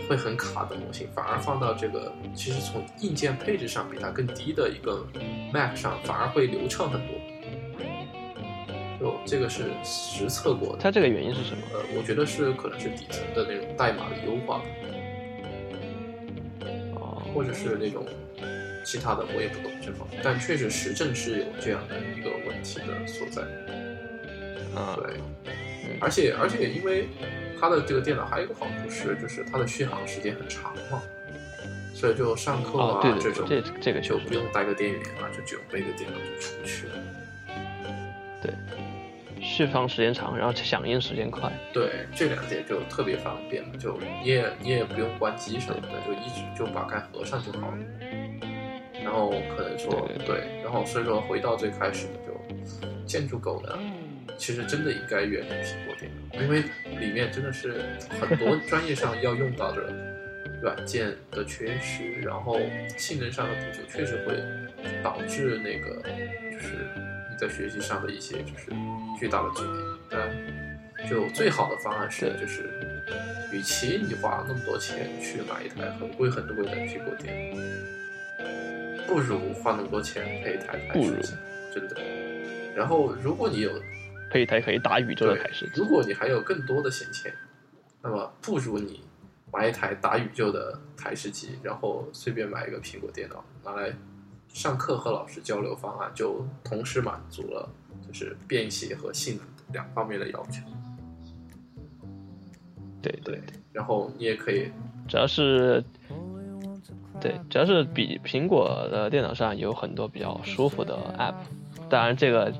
[0.06, 5.06] 会很卡的模型，反而放到这个其实从硬件配置上比它更低的一个
[5.54, 7.16] Mac 上，反而会流畅很多。
[9.04, 10.78] 就这个是实测过的。
[10.80, 11.62] 它这个原因是什么？
[11.74, 14.62] 呃，我觉得是可能是底层的那种代码的优化。
[17.34, 18.06] 或者是那种
[18.84, 23.42] 其他的，我也不懂这方面，但确实实证是有这样的一个问题的所在。
[24.72, 25.18] 啊，对，
[26.00, 27.08] 而且而且因为
[27.60, 31.02] 它的这个电脑还有一个好处是，就是它的续航时间很长嘛，
[31.92, 36.94] 所以就上课啊这种，这这个就不用带个电源啊，就只用背个电脑就出去了。
[38.40, 38.54] 对。
[39.54, 47.78] 续航时间长，然后响应时间快，对这两点就特别方便，就你也你也不用关机什么的，就一直就把盖合上就好了。
[49.04, 53.78] 然后可能说对，然后所以说回到最开始的，就建筑狗呢，
[54.36, 56.64] 其实真的应该远离苹果电脑，因为
[56.98, 57.84] 里面真的是
[58.20, 59.82] 很多 专业上要用到的
[60.62, 62.58] 软件的缺失，然后
[62.96, 64.34] 性能上的不足，确实会
[65.00, 66.02] 导致那个
[66.50, 66.88] 就是
[67.30, 68.72] 你在学习上的一些就是。
[69.18, 69.78] 巨大的阻力，
[70.10, 72.68] 但就最好的方案是，就是，
[73.52, 81.34] 与其你花那么多钱去买一台很贵很贵的苹果电脑，不如花那么多钱配一台台式机，
[81.74, 81.96] 真的。
[82.74, 83.70] 然后，如果你有
[84.30, 87.32] 配一台可以打宇宙的台式机，如果你还有更多的闲钱，
[88.02, 89.04] 那么不如你
[89.52, 93.92] 买一台打宇宙的台式机，然后随便买一个苹果电脑拿来
[94.48, 97.68] 上课和老师交流方案，就同时满足了。
[98.14, 100.62] 是便携和性能，两方面的要求。
[103.02, 103.42] 对对对，
[103.72, 104.70] 然后你也可以，
[105.06, 105.84] 主要是，
[107.20, 111.34] 对，主要是比苹果的电脑上有很多比较舒服的 App，
[111.90, 112.50] 当然这个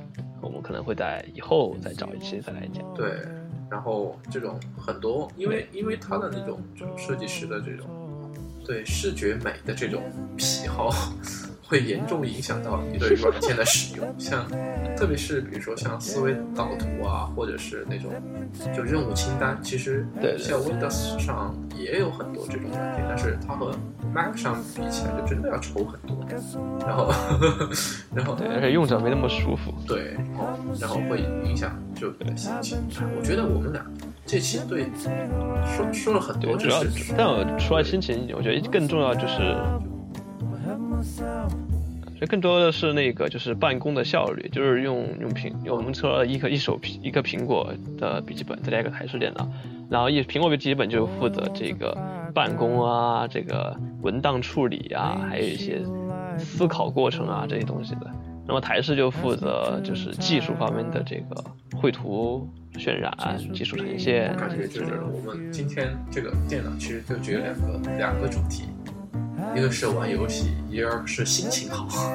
[0.43, 2.85] 我们可能会在以后再找一期再来讲。
[2.95, 3.23] 对，
[3.71, 7.89] 然后这种很多，因为因为它的那种就是设计师的这种
[8.67, 10.03] 对视觉美的这种
[10.37, 10.91] 癖好。
[11.67, 14.47] 会严重影响到你对软件的使用，像
[14.97, 18.13] 特别是比如说像思维导图啊，或者是那种
[18.77, 20.07] 就任务清单，其实
[20.39, 23.75] 像 Windows 上也有很多这种软件，但是它和
[24.13, 26.15] Mac 上比起来就真的要丑很多。
[26.87, 27.13] 然后，
[28.15, 29.73] 然后对，而且用着没那么舒服。
[29.87, 30.47] 对，然后
[30.81, 32.79] 然后会影响就你的心情。
[33.19, 33.85] 我觉得我们俩
[34.27, 34.85] 这期对
[35.67, 36.85] 说说了很多，主要
[37.17, 39.57] 但我除了心情，我觉得更重要就是。
[42.19, 49.49] 这更多的是那个，就是办公的效率，就是用用苹，我们说一个一手苹一个苹果的笔记本，再加一个台式电脑，
[49.91, 51.97] 然后一苹果笔记本就负责这个
[52.33, 55.83] 办公啊，这个文档处理啊，还有一些
[56.39, 58.11] 思考过程啊这些东西的。
[58.47, 61.45] 那么台式就负责就是技术方面的这个
[61.75, 63.13] 绘图、渲染、
[63.53, 64.37] 技术呈现。
[64.37, 68.65] 感觉就是我们今天这个电脑其实就只有两个两个主题。
[69.57, 71.89] 一个是玩游戏，一个是心情好。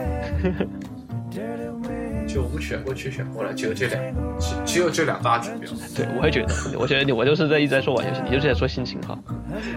[2.28, 4.04] 就我们选过去选过来，只有这两，
[4.40, 5.72] 只只有这两大指标。
[5.96, 9.18] 对，我也觉得，我觉得你我就是在一直在说玩游戏，你就是在说心情好。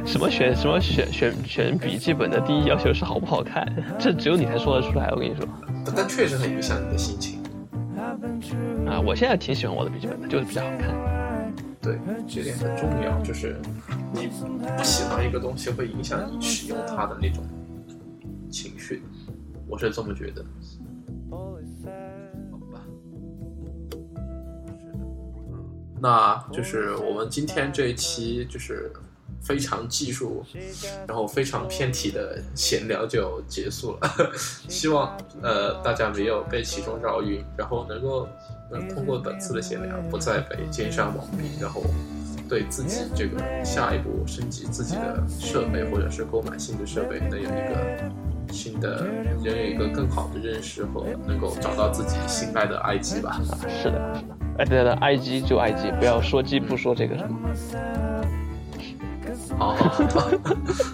[0.04, 3.66] 什么选什么选选选笔记本的第一要求是好不好看，
[3.98, 5.08] 这只有你才说得出来。
[5.12, 5.48] 我跟你说，
[5.96, 7.38] 但确实很影响你的心情。
[8.86, 11.21] 啊，我现在挺喜欢我的笔记本的，就是比较好看。
[11.82, 13.60] 对，这点很重要，就是
[14.14, 14.28] 你
[14.76, 17.44] 不喜欢一个东西，会影响你使用它的那种
[18.48, 19.02] 情绪，
[19.66, 20.44] 我是这么觉得。
[21.28, 21.58] 好
[22.72, 22.80] 吧，
[26.00, 28.92] 那就是我们今天这一期就是
[29.40, 30.44] 非常技术，
[31.08, 34.08] 然后非常偏题的闲聊就结束了。
[34.68, 38.28] 希望呃大家没有被其中绕晕，然后能够。
[38.94, 41.82] 通过本次的闲聊，不再被奸商蒙蔽，然后
[42.48, 48.00] 对自己这个下一步升级自己的设备，或者是购买新的设备，能有一个
[48.52, 49.04] 新的，
[49.42, 53.40] 能有一个更好的认识和能够找到自己心爱的 IG 吧。
[53.42, 54.24] 是的，是的，
[54.58, 57.38] 哎，对的，IG 就 IG，不要说鸡不说这个什么。
[59.62, 59.88] 好，好，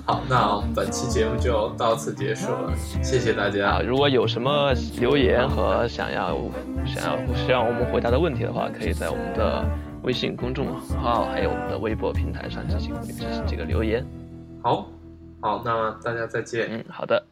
[0.04, 2.70] 好，好，那我们本期节目就到此结束了，
[3.02, 3.80] 谢谢大家。
[3.80, 6.36] 如果有什么留言和想要
[6.84, 9.64] 想要需要我们回答的问题的话，可以在我们的
[10.02, 14.04] 微信公众号还有我们的微博平台上进行进行这个留言。
[14.62, 14.86] 好，
[15.40, 16.68] 好，那大家再见。
[16.70, 17.24] 嗯，好的。